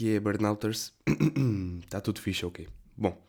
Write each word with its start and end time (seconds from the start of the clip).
que 0.00 0.16
é, 0.16 0.18
Burnouters? 0.18 0.94
Está 1.84 2.00
tudo 2.00 2.22
fixe, 2.22 2.46
ok? 2.46 2.66
Bom, 2.96 3.22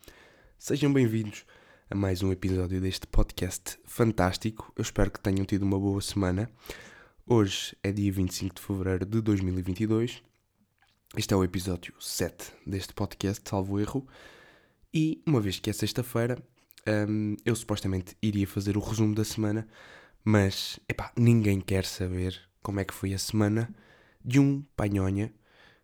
sejam 0.58 0.90
bem-vindos 0.90 1.44
a 1.90 1.94
mais 1.94 2.22
um 2.22 2.32
episódio 2.32 2.80
deste 2.80 3.06
podcast 3.06 3.78
fantástico. 3.84 4.72
Eu 4.74 4.80
espero 4.80 5.10
que 5.10 5.20
tenham 5.20 5.44
tido 5.44 5.64
uma 5.64 5.78
boa 5.78 6.00
semana. 6.00 6.50
Hoje 7.26 7.76
é 7.82 7.92
dia 7.92 8.10
25 8.10 8.54
de 8.54 8.62
fevereiro 8.62 9.04
de 9.04 9.20
2022. 9.20 10.22
Este 11.14 11.34
é 11.34 11.36
o 11.36 11.44
episódio 11.44 11.92
7 12.00 12.54
deste 12.66 12.94
podcast, 12.94 13.46
salvo 13.46 13.78
erro. 13.78 14.08
E 14.94 15.22
uma 15.26 15.42
vez 15.42 15.60
que 15.60 15.68
é 15.68 15.74
sexta-feira, 15.74 16.42
um, 17.06 17.36
eu 17.44 17.54
supostamente 17.54 18.16
iria 18.22 18.46
fazer 18.46 18.78
o 18.78 18.80
resumo 18.80 19.14
da 19.14 19.24
semana, 19.24 19.68
mas 20.24 20.80
epá, 20.88 21.12
ninguém 21.18 21.60
quer 21.60 21.84
saber 21.84 22.40
como 22.62 22.80
é 22.80 22.84
que 22.86 22.94
foi 22.94 23.12
a 23.12 23.18
semana 23.18 23.68
de 24.24 24.40
um 24.40 24.62
panhonha 24.74 25.34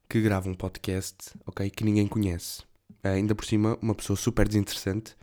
que 0.09 0.21
grava 0.21 0.49
um 0.49 0.55
podcast, 0.55 1.33
ok? 1.47 1.69
Que 1.71 1.85
ninguém 1.85 2.07
conhece. 2.07 2.63
Uh, 3.05 3.09
ainda 3.09 3.35
por 3.35 3.45
cima, 3.45 3.79
uma 3.83 3.95
pessoa 3.95 4.17
super 4.17 4.49
desinteressante 4.49 5.17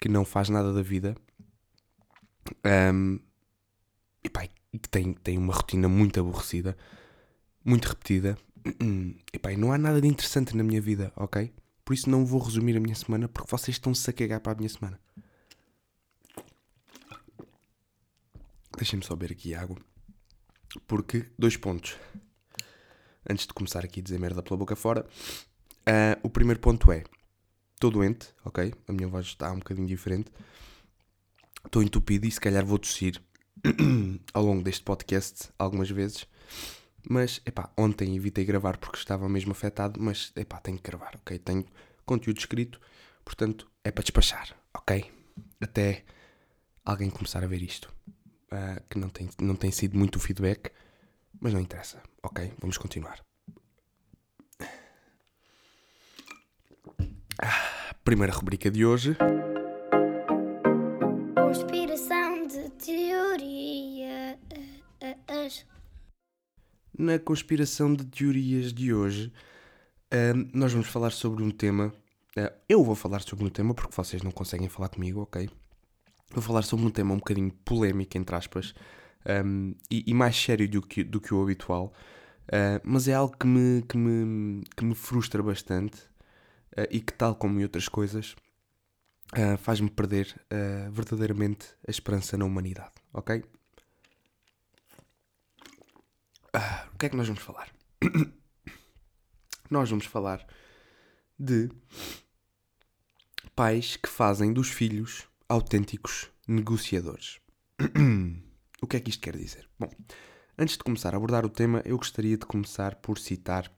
que 0.00 0.08
não 0.08 0.24
faz 0.24 0.48
nada 0.48 0.72
da 0.72 0.82
vida 0.82 1.16
um, 2.64 3.18
e 4.22 4.28
pá, 4.28 4.46
que 4.46 4.88
tem, 4.90 5.12
tem 5.14 5.38
uma 5.38 5.54
rotina 5.54 5.88
muito 5.88 6.20
aborrecida, 6.20 6.76
muito 7.64 7.86
repetida. 7.88 8.36
E 9.32 9.38
pá, 9.38 9.52
não 9.52 9.70
há 9.70 9.78
nada 9.78 10.00
de 10.00 10.08
interessante 10.08 10.56
na 10.56 10.64
minha 10.64 10.80
vida, 10.80 11.12
ok? 11.14 11.52
Por 11.84 11.92
isso 11.92 12.08
não 12.08 12.24
vou 12.24 12.40
resumir 12.40 12.76
a 12.76 12.80
minha 12.80 12.94
semana 12.94 13.28
porque 13.28 13.50
vocês 13.50 13.76
estão-se 13.76 14.08
a 14.08 14.12
cagar 14.12 14.40
para 14.40 14.52
a 14.52 14.54
minha 14.54 14.68
semana. 14.68 14.98
Deixem-me 18.76 19.04
só 19.04 19.14
beber 19.14 19.34
aqui 19.34 19.54
água. 19.54 19.76
Porque, 20.86 21.26
dois 21.38 21.56
pontos 21.56 21.96
antes 23.28 23.46
de 23.46 23.52
começar 23.52 23.84
aqui 23.84 24.00
a 24.00 24.02
dizer 24.02 24.18
merda 24.18 24.42
pela 24.42 24.56
boca 24.56 24.76
fora, 24.76 25.04
uh, 25.04 26.20
o 26.22 26.30
primeiro 26.30 26.60
ponto 26.60 26.90
é: 26.92 27.04
estou 27.74 27.90
doente, 27.90 28.28
ok? 28.44 28.72
A 28.86 28.92
minha 28.92 29.08
voz 29.08 29.26
está 29.26 29.50
um 29.52 29.58
bocadinho 29.58 29.86
diferente. 29.86 30.30
Estou 31.64 31.82
entupido 31.82 32.26
e 32.26 32.30
se 32.30 32.40
calhar 32.40 32.64
vou 32.64 32.78
tossir 32.78 33.20
ao 34.32 34.44
longo 34.44 34.62
deste 34.62 34.84
podcast 34.84 35.50
algumas 35.58 35.90
vezes. 35.90 36.26
Mas, 37.08 37.40
epá, 37.46 37.70
ontem 37.76 38.16
evitei 38.16 38.44
gravar 38.44 38.78
porque 38.78 38.98
estava 38.98 39.28
mesmo 39.28 39.52
afetado, 39.52 40.00
mas, 40.00 40.32
epá, 40.34 40.58
tenho 40.58 40.76
que 40.76 40.82
gravar, 40.90 41.14
ok? 41.16 41.38
Tenho 41.38 41.64
conteúdo 42.04 42.38
escrito, 42.38 42.80
portanto, 43.24 43.70
é 43.84 43.90
para 43.92 44.02
despachar, 44.02 44.56
ok? 44.74 45.10
Até 45.60 46.04
alguém 46.84 47.10
começar 47.10 47.44
a 47.44 47.46
ver 47.46 47.62
isto. 47.62 47.94
Uh, 48.46 48.80
que 48.88 48.98
não 48.98 49.08
tem, 49.08 49.28
não 49.40 49.56
tem 49.56 49.72
sido 49.72 49.98
muito 49.98 50.20
feedback, 50.20 50.70
mas 51.40 51.52
não 51.52 51.60
interessa. 51.60 52.02
Ok, 52.22 52.52
vamos 52.60 52.78
continuar. 52.78 53.20
Ah, 57.42 57.94
primeira 58.04 58.32
rubrica 58.32 58.70
de 58.70 58.84
hoje. 58.84 59.16
Conspiração 61.34 62.46
de 62.46 62.70
teorias. 62.70 64.38
Na 66.98 67.18
conspiração 67.18 67.94
de 67.94 68.06
teorias 68.06 68.72
de 68.72 68.94
hoje, 68.94 69.30
uh, 70.12 70.50
nós 70.54 70.72
vamos 70.72 70.88
falar 70.88 71.10
sobre 71.10 71.44
um 71.44 71.50
tema. 71.50 71.92
Uh, 72.36 72.52
eu 72.68 72.82
vou 72.82 72.94
falar 72.94 73.20
sobre 73.20 73.44
um 73.44 73.50
tema 73.50 73.74
porque 73.74 73.94
vocês 73.94 74.22
não 74.22 74.30
conseguem 74.30 74.68
falar 74.68 74.88
comigo, 74.88 75.20
ok? 75.20 75.50
Vou 76.30 76.42
falar 76.42 76.62
sobre 76.62 76.86
um 76.86 76.90
tema 76.90 77.12
um 77.12 77.18
bocadinho 77.18 77.52
polémico, 77.64 78.16
entre 78.16 78.34
aspas, 78.34 78.74
um, 79.26 79.74
e, 79.90 80.04
e, 80.06 80.14
mais 80.14 80.36
sério 80.36 80.68
do 80.68 80.80
que, 80.80 81.02
do 81.02 81.20
que 81.20 81.34
o 81.34 81.42
habitual, 81.42 81.92
uh, 82.48 82.80
mas 82.84 83.08
é 83.08 83.14
algo 83.14 83.36
que 83.36 83.46
me, 83.46 83.82
que 83.82 83.96
me, 83.96 84.64
que 84.76 84.84
me 84.84 84.94
frustra 84.94 85.42
bastante 85.42 85.96
uh, 86.78 86.86
e 86.90 87.00
que, 87.00 87.12
tal 87.12 87.34
como 87.34 87.58
em 87.58 87.62
outras 87.64 87.88
coisas, 87.88 88.36
uh, 89.32 89.56
faz-me 89.58 89.90
perder 89.90 90.34
verdadeiramente 90.90 91.66
a 91.86 91.90
esperança 91.90 92.36
na 92.36 92.44
humanidade, 92.44 92.92
ok? 93.12 93.42
o 96.94 96.98
que 96.98 97.04
é 97.04 97.08
que 97.10 97.16
nós 97.16 97.26
vamos 97.26 97.42
falar? 97.42 97.68
nós 99.70 99.90
vamos 99.90 100.06
falar 100.06 100.46
de 101.38 101.68
pais 103.54 103.98
que 103.98 104.08
fazem 104.08 104.54
dos 104.54 104.70
filhos 104.70 105.28
autênticos 105.46 106.30
negociadores. 106.48 107.40
O 108.82 108.86
que 108.86 108.96
é 108.96 109.00
que 109.00 109.10
isto 109.10 109.22
quer 109.22 109.36
dizer? 109.36 109.68
Bom, 109.78 109.90
antes 110.58 110.76
de 110.76 110.84
começar 110.84 111.14
a 111.14 111.16
abordar 111.16 111.46
o 111.46 111.50
tema, 111.50 111.82
eu 111.84 111.96
gostaria 111.96 112.36
de 112.36 112.44
começar 112.44 112.96
por 112.96 113.18
citar, 113.18 113.70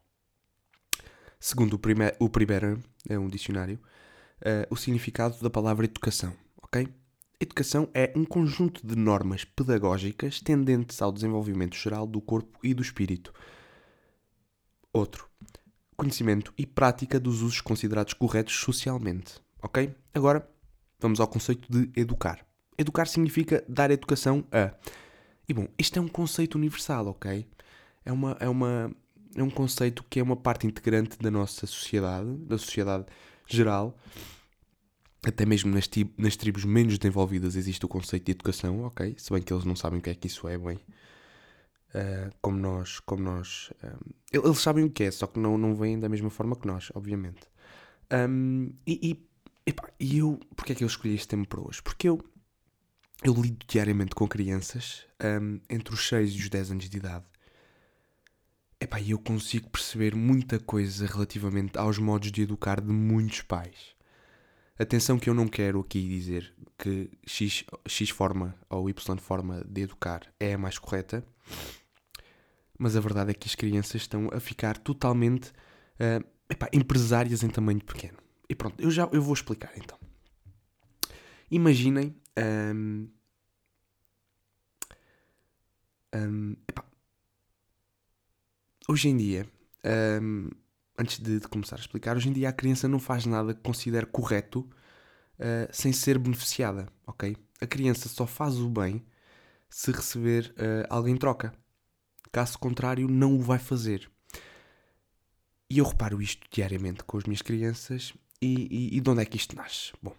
segundo 1.38 1.75
o, 1.75 1.78
primeiro, 1.78 2.16
o 2.19 2.28
primeiro 2.28 2.82
é 3.09 3.19
um 3.19 3.28
dicionário, 3.28 3.81
uh, 4.41 4.66
o 4.70 4.76
significado 4.76 5.41
da 5.41 5.48
palavra 5.48 5.84
educação, 5.84 6.34
ok? 6.62 6.88
Educação 7.41 7.88
é 7.94 8.12
um 8.16 8.25
conjunto 8.25 8.84
de 8.84 8.97
normas 8.97 9.44
pedagógicas 9.44 10.41
tendentes 10.41 11.00
ao 11.00 11.12
desenvolvimento 11.12 11.76
geral 11.76 12.04
do 12.04 12.20
corpo 12.20 12.59
e 12.65 12.75
do 12.75 12.82
espírito. 12.82 13.32
Outro, 14.92 15.30
conhecimento 15.97 16.53
e 16.59 16.66
prática 16.66 17.20
dos 17.20 17.41
usos 17.42 17.60
considerados 17.60 18.15
corretos 18.15 18.56
socialmente, 18.56 19.34
ok? 19.62 19.94
Agora, 20.12 20.48
vamos 20.98 21.20
ao 21.20 21.28
conceito 21.28 21.70
de 21.70 21.88
educar. 22.00 22.47
Educar 22.78 23.06
significa 23.06 23.65
dar 23.69 23.91
educação 23.91 24.44
a. 24.53 24.72
E 25.49 25.53
bom, 25.53 25.66
isto 25.77 25.99
é 25.99 26.03
um 26.03 26.09
conceito 26.09 26.55
universal, 26.55 27.09
ok? 27.09 27.44
É, 28.05 28.12
uma, 28.12 28.37
é, 28.39 28.49
uma, 28.49 28.94
é 29.34 29.43
um 29.43 29.50
conceito 29.50 30.05
que 30.09 30.21
é 30.21 30.22
uma 30.22 30.37
parte 30.37 30.66
integrante 30.66 31.19
da 31.19 31.31
nossa 31.31 31.66
sociedade, 31.66 32.31
da 32.37 32.56
sociedade 32.56 33.06
geral. 33.47 33.97
Até 35.27 35.44
mesmo 35.44 35.75
nas, 35.75 35.89
nas 36.16 36.37
tribos 36.37 36.65
menos 36.65 36.99
desenvolvidas 36.99 37.56
existe 37.56 37.84
o 37.84 37.89
conceito 37.89 38.27
de 38.27 38.33
educação, 38.33 38.84
ok? 38.84 39.15
Se 39.19 39.33
bem 39.33 39.43
que 39.43 39.53
eles 39.53 39.65
não 39.65 39.75
sabem 39.75 39.99
o 39.99 40.03
que 40.03 40.10
é 40.10 40.15
que 40.15 40.27
isso 40.27 40.47
é, 40.47 40.56
bem. 40.56 40.77
Uh, 41.95 42.31
como 42.41 42.59
nós. 42.59 43.00
Como 43.00 43.22
nós 43.22 43.72
um, 43.83 44.12
eles 44.31 44.59
sabem 44.59 44.84
o 44.84 44.91
que 44.91 45.05
é, 45.05 45.10
só 45.10 45.27
que 45.27 45.41
não, 45.41 45.59
não 45.59 45.75
veem 45.75 45.99
da 45.99 46.09
mesma 46.09 46.31
forma 46.31 46.55
que 46.55 46.66
nós, 46.66 46.93
obviamente. 46.95 47.49
Um, 48.12 48.71
e, 48.87 49.10
e, 49.10 49.71
epá, 49.71 49.91
e 49.99 50.19
eu. 50.19 50.39
Porquê 50.55 50.72
é 50.72 50.75
que 50.75 50.84
eu 50.84 50.89
escolhi 50.89 51.15
este 51.15 51.28
tema 51.28 51.47
para 51.47 51.60
hoje? 51.60 51.83
Porque 51.83 52.09
eu 52.09 52.22
eu 53.23 53.34
lido 53.34 53.65
diariamente 53.67 54.15
com 54.15 54.29
crianças 54.29 55.05
um, 55.23 55.61
entre 55.69 55.95
os 55.95 56.06
6 56.09 56.33
e 56.33 56.39
os 56.39 56.49
10 56.49 56.71
anos 56.71 56.89
de 56.89 56.97
idade. 56.97 57.25
Epá, 58.81 59.01
eu 59.03 59.19
consigo 59.19 59.69
perceber 59.69 60.15
muita 60.15 60.59
coisa 60.61 61.05
relativamente 61.06 61.77
aos 61.77 61.99
modos 61.99 62.31
de 62.31 62.43
educar 62.43 62.81
de 62.81 62.93
muitos 62.93 63.43
pais. 63.43 63.97
Atenção 64.78 65.19
que 65.19 65.28
eu 65.28 65.34
não 65.34 65.49
quero 65.49 65.81
aqui 65.81 66.07
dizer 66.09 66.55
que 66.78 67.11
X, 67.27 67.65
X 67.89 68.11
forma 68.11 68.55
ou 68.71 68.89
Y 68.89 69.19
forma 69.19 69.65
de 69.69 69.83
educar 69.83 70.23
é 70.39 70.55
a 70.55 70.59
mais 70.59 70.78
correta, 70.78 71.25
mas 72.78 72.95
a 72.95 73.01
verdade 73.01 73.33
é 73.33 73.34
que 73.34 73.49
as 73.49 73.57
crianças 73.57 74.03
estão 74.03 74.31
a 74.33 74.39
ficar 74.39 74.78
totalmente 74.78 75.49
uh, 75.49 76.25
epá, 76.49 76.69
empresárias 76.73 77.43
em 77.43 77.49
tamanho 77.49 77.83
pequeno. 77.83 78.19
E 78.49 78.55
pronto, 78.55 78.81
eu 78.81 78.93
já 78.93 79.09
eu 79.11 79.21
vou 79.21 79.34
explicar 79.34 79.73
então. 79.77 79.99
Imaginem 81.51 82.15
um, 82.38 83.09
um, 86.15 86.56
hoje 88.88 89.09
em 89.09 89.16
dia, 89.16 89.47
um, 90.22 90.50
antes 90.98 91.19
de, 91.19 91.41
de, 91.41 91.48
começar 91.48 91.77
a 91.77 91.81
explicar, 91.81 92.16
hoje 92.16 92.28
em 92.28 92.32
dia 92.32 92.48
a 92.48 92.53
criança 92.53 92.88
não 92.88 92.98
faz 92.98 93.27
nada 93.27 93.54
que 93.54 93.60
considere 93.60 94.06
correto 94.06 94.60
uh, 94.60 95.68
sem 95.72 95.92
ser 95.92 96.18
beneficiada, 96.18 96.89
ok? 97.07 97.36
A 97.60 97.66
criança 97.66 98.09
só 98.09 98.27
faz 98.27 98.57
o 98.59 98.68
bem 98.68 99.04
se 99.68 99.91
receber 99.91 100.54
uh, 100.57 100.86
algo 100.89 101.09
em 101.09 101.16
troca. 101.16 101.53
Caso 102.33 102.59
contrário, 102.59 103.09
não 103.09 103.36
o 103.36 103.42
vai 103.42 103.59
fazer. 103.59 104.10
E 105.71 105.78
eu 105.78 105.84
reparo 105.84 106.22
isto 106.22 106.47
diariamente 106.51 107.04
com 107.04 107.18
as 107.18 107.24
minhas 107.24 107.42
crianças. 107.42 108.15
E, 108.41 108.68
e, 108.71 108.97
e 108.97 109.01
de 109.01 109.10
onde 109.10 109.22
é 109.22 109.24
que 109.24 109.36
isto 109.36 109.57
nasce? 109.57 109.92
Bom, 110.03 110.15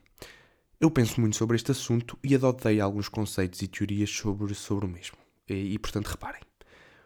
eu 0.79 0.89
penso 0.89 1.19
muito 1.19 1.35
sobre 1.35 1.57
este 1.57 1.71
assunto 1.71 2.17
e 2.23 2.33
adotei 2.33 2.79
alguns 2.79 3.09
conceitos 3.09 3.61
e 3.61 3.67
teorias 3.67 4.09
sobre, 4.09 4.55
sobre 4.55 4.85
o 4.85 4.89
mesmo. 4.89 5.17
E, 5.47 5.73
e 5.73 5.79
portanto, 5.79 6.07
reparem. 6.07 6.41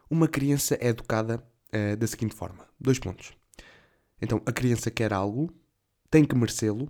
Uma 0.09 0.27
criança 0.27 0.77
é 0.79 0.89
educada 0.89 1.43
uh, 1.73 1.97
da 1.97 2.05
seguinte 2.05 2.35
forma: 2.35 2.67
dois 2.79 2.99
pontos. 2.99 3.33
Então, 4.21 4.41
a 4.45 4.51
criança 4.51 4.91
quer 4.91 5.11
algo, 5.11 5.51
tem 6.09 6.23
que 6.23 6.35
merecê-lo. 6.35 6.85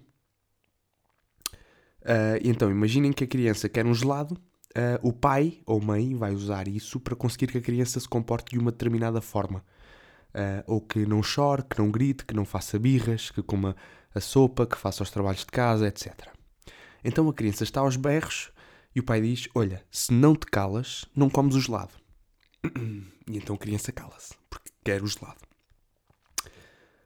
Uh, 2.02 2.38
então, 2.44 2.70
imaginem 2.70 3.14
que 3.14 3.24
a 3.24 3.28
criança 3.28 3.70
quer 3.70 3.86
um 3.86 3.94
gelado, 3.94 4.34
uh, 4.34 5.08
o 5.08 5.14
pai 5.14 5.62
ou 5.66 5.80
mãe 5.80 6.14
vai 6.16 6.34
usar 6.34 6.68
isso 6.68 7.00
para 7.00 7.16
conseguir 7.16 7.48
que 7.48 7.58
a 7.58 7.62
criança 7.62 7.98
se 7.98 8.10
comporte 8.10 8.52
de 8.52 8.60
uma 8.60 8.72
determinada 8.72 9.22
forma. 9.22 9.64
ou 10.66 10.82
que 10.82 11.06
não 11.06 11.22
chore, 11.22 11.64
que 11.64 11.78
não 11.80 11.92
grite, 11.92 12.26
que 12.26 12.34
não 12.34 12.44
faça 12.44 12.80
birras, 12.80 13.30
que 13.30 13.44
coma 13.44 13.76
a 14.16 14.20
sopa, 14.20 14.66
que 14.66 14.76
faça 14.76 15.04
os 15.04 15.12
trabalhos 15.12 15.42
de 15.42 15.52
casa, 15.52 15.88
etc. 15.88 16.34
Então 17.04 17.28
a 17.28 17.34
criança 17.34 17.64
está 17.64 17.82
aos 17.82 17.96
berros 17.96 18.52
e 18.96 19.00
o 19.00 19.04
pai 19.04 19.22
diz: 19.22 19.48
Olha, 19.54 19.84
se 19.92 20.14
não 20.14 20.36
te 20.36 20.46
calas, 20.46 21.06
não 21.16 21.30
comes 21.30 21.56
o 21.56 21.62
gelado. 21.62 21.94
E 23.26 23.38
então 23.38 23.56
a 23.56 23.58
criança 23.58 23.90
cala-se, 23.90 24.34
porque 24.50 24.70
quer 24.84 25.02
o 25.02 25.08
gelado. 25.08 25.40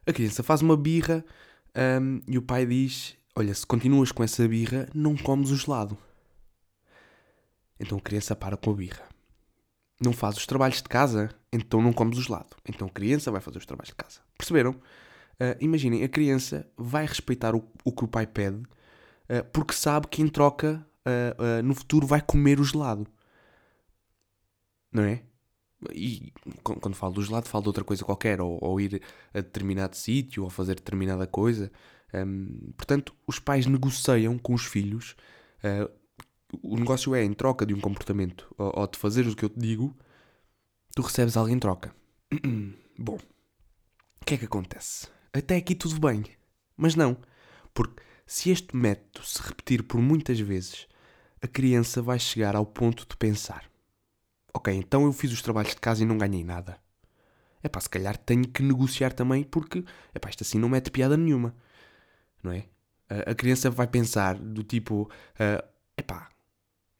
A 0.03 0.11
criança 0.11 0.41
faz 0.41 0.63
uma 0.63 0.75
birra 0.75 1.23
um, 2.01 2.19
e 2.27 2.39
o 2.39 2.41
pai 2.41 2.65
diz: 2.65 3.15
Olha, 3.35 3.53
se 3.53 3.67
continuas 3.67 4.11
com 4.11 4.23
essa 4.23 4.47
birra, 4.47 4.89
não 4.95 5.15
comes 5.15 5.51
o 5.51 5.55
gelado. 5.55 5.95
Então 7.79 7.99
a 7.99 8.01
criança 8.01 8.35
para 8.35 8.57
com 8.57 8.71
a 8.71 8.73
birra. 8.73 9.07
Não 10.01 10.11
faz 10.11 10.37
os 10.37 10.47
trabalhos 10.47 10.77
de 10.77 10.89
casa, 10.89 11.29
então 11.53 11.83
não 11.83 11.93
comes 11.93 12.17
o 12.17 12.21
gelado. 12.23 12.55
Então 12.67 12.87
a 12.87 12.91
criança 12.91 13.29
vai 13.29 13.41
fazer 13.41 13.59
os 13.59 13.65
trabalhos 13.67 13.89
de 13.89 13.95
casa. 13.95 14.21
Perceberam? 14.35 14.71
Uh, 14.71 15.53
imaginem, 15.59 16.03
a 16.03 16.09
criança 16.09 16.67
vai 16.75 17.05
respeitar 17.05 17.55
o, 17.55 17.63
o 17.83 17.91
que 17.91 18.03
o 18.03 18.07
pai 18.07 18.25
pede 18.25 18.63
porque 19.51 19.73
sabe 19.73 20.07
que 20.07 20.21
em 20.21 20.27
troca 20.27 20.85
uh, 21.07 21.63
no 21.63 21.75
futuro 21.75 22.05
vai 22.05 22.21
comer 22.21 22.59
o 22.59 22.63
gelado. 22.63 23.07
Não 24.91 25.03
é? 25.03 25.23
E 25.93 26.33
quando 26.63 26.95
falo 26.95 27.13
do 27.13 27.21
gelado, 27.21 27.47
falo 27.47 27.63
de 27.63 27.69
outra 27.69 27.83
coisa 27.83 28.03
qualquer, 28.03 28.41
ou, 28.41 28.57
ou 28.61 28.81
ir 28.81 29.01
a 29.33 29.41
determinado 29.41 29.95
sítio, 29.95 30.43
ou 30.43 30.49
fazer 30.49 30.75
determinada 30.75 31.27
coisa. 31.27 31.71
Um, 32.13 32.71
portanto, 32.75 33.13
os 33.27 33.37
pais 33.39 33.65
negociam 33.65 34.37
com 34.37 34.53
os 34.53 34.65
filhos. 34.65 35.15
Uh, 35.59 35.89
o 36.63 36.77
negócio 36.77 37.13
é 37.13 37.23
em 37.23 37.33
troca 37.33 37.65
de 37.65 37.73
um 37.73 37.79
comportamento, 37.79 38.53
ou, 38.57 38.71
ou 38.75 38.87
de 38.87 38.97
fazeres 38.97 39.33
o 39.33 39.35
que 39.35 39.45
eu 39.45 39.49
te 39.49 39.59
digo, 39.59 39.95
tu 40.95 41.01
recebes 41.01 41.37
algo 41.37 41.51
em 41.51 41.59
troca. 41.59 41.93
Bom, 42.97 43.17
o 44.21 44.25
que 44.25 44.33
é 44.33 44.37
que 44.37 44.45
acontece? 44.45 45.07
Até 45.33 45.57
aqui 45.57 45.75
tudo 45.75 45.99
bem, 45.99 46.23
mas 46.75 46.95
não, 46.95 47.17
porque 47.73 48.01
se 48.27 48.51
este 48.51 48.75
método 48.75 49.25
se 49.25 49.41
repetir 49.41 49.83
por 49.83 50.01
muitas 50.01 50.37
vezes, 50.37 50.85
a 51.41 51.47
criança 51.47 52.01
vai 52.01 52.19
chegar 52.19 52.55
ao 52.55 52.65
ponto 52.65 53.07
de 53.07 53.15
pensar: 53.15 53.63
Ok, 54.53 54.73
então 54.73 55.05
eu 55.05 55.13
fiz 55.13 55.31
os 55.31 55.41
trabalhos 55.41 55.71
de 55.71 55.79
casa 55.79 56.03
e 56.03 56.05
não 56.05 56.17
ganhei 56.17 56.43
nada. 56.43 56.77
É 57.63 57.69
pá, 57.69 57.79
se 57.79 57.89
calhar 57.89 58.17
tenho 58.17 58.47
que 58.47 58.61
negociar 58.61 59.13
também 59.13 59.43
porque, 59.43 59.83
é 60.13 60.19
pá, 60.19 60.29
isto 60.29 60.43
assim 60.43 60.59
não 60.59 60.69
mete 60.69 60.91
piada 60.91 61.15
nenhuma. 61.15 61.55
Não 62.43 62.51
é? 62.51 62.65
A, 63.09 63.33
criança 63.33 63.69
vai 63.69 63.87
pensar 63.87 64.37
do 64.37 64.63
tipo, 64.63 65.09
é 65.39 65.63
uh, 66.01 66.03
pá, 66.03 66.29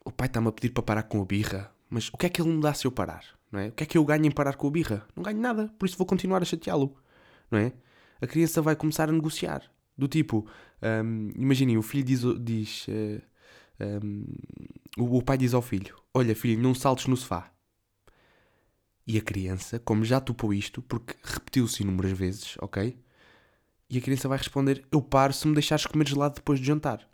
o 0.04 0.10
pai 0.10 0.26
está-me 0.26 0.48
a 0.48 0.52
pedir 0.52 0.70
para 0.70 0.82
parar 0.82 1.02
com 1.02 1.20
a 1.20 1.24
birra, 1.24 1.70
mas 1.90 2.08
o 2.08 2.16
que 2.16 2.26
é 2.26 2.28
que 2.30 2.40
ele 2.40 2.50
me 2.50 2.62
dá 2.62 2.72
se 2.72 2.86
eu 2.86 2.90
parar? 2.90 3.24
Não 3.52 3.60
é? 3.60 3.68
O 3.68 3.72
que 3.72 3.84
é 3.84 3.86
que 3.86 3.98
eu 3.98 4.04
ganho 4.04 4.24
em 4.24 4.30
parar 4.30 4.56
com 4.56 4.66
a 4.66 4.70
birra? 4.70 5.06
Não 5.14 5.22
ganho 5.22 5.38
nada, 5.38 5.72
por 5.78 5.86
isso 5.86 5.98
vou 5.98 6.06
continuar 6.06 6.40
a 6.40 6.46
chateá-lo. 6.46 6.96
Não 7.50 7.58
é? 7.58 7.72
A 8.20 8.26
criança 8.26 8.62
vai 8.62 8.74
começar 8.74 9.08
a 9.08 9.12
negociar. 9.12 9.62
Do 9.96 10.06
tipo, 10.06 10.46
um, 10.82 11.30
imaginem, 11.34 11.76
o 11.76 11.82
filho 11.82 12.04
diz, 12.04 12.20
diz 12.40 12.86
uh, 12.88 13.22
um, 13.80 14.24
o, 14.96 15.18
o 15.18 15.22
pai 15.22 15.38
diz 15.38 15.54
ao 15.54 15.62
filho: 15.62 15.96
Olha, 16.12 16.34
filho, 16.34 16.60
não 16.60 16.74
saltes 16.74 17.06
no 17.06 17.16
sofá. 17.16 17.52
E 19.06 19.16
a 19.16 19.22
criança, 19.22 19.78
como 19.78 20.04
já 20.04 20.20
topou 20.20 20.52
isto, 20.52 20.82
porque 20.82 21.14
repetiu-se 21.22 21.82
inúmeras 21.82 22.12
vezes, 22.12 22.56
ok? 22.60 22.98
E 23.88 23.98
a 23.98 24.00
criança 24.00 24.28
vai 24.28 24.38
responder: 24.38 24.84
Eu 24.92 25.00
paro 25.00 25.32
se 25.32 25.46
me 25.46 25.54
deixares 25.54 25.86
comer 25.86 26.06
gelado 26.06 26.36
depois 26.36 26.60
de 26.60 26.66
jantar. 26.66 27.08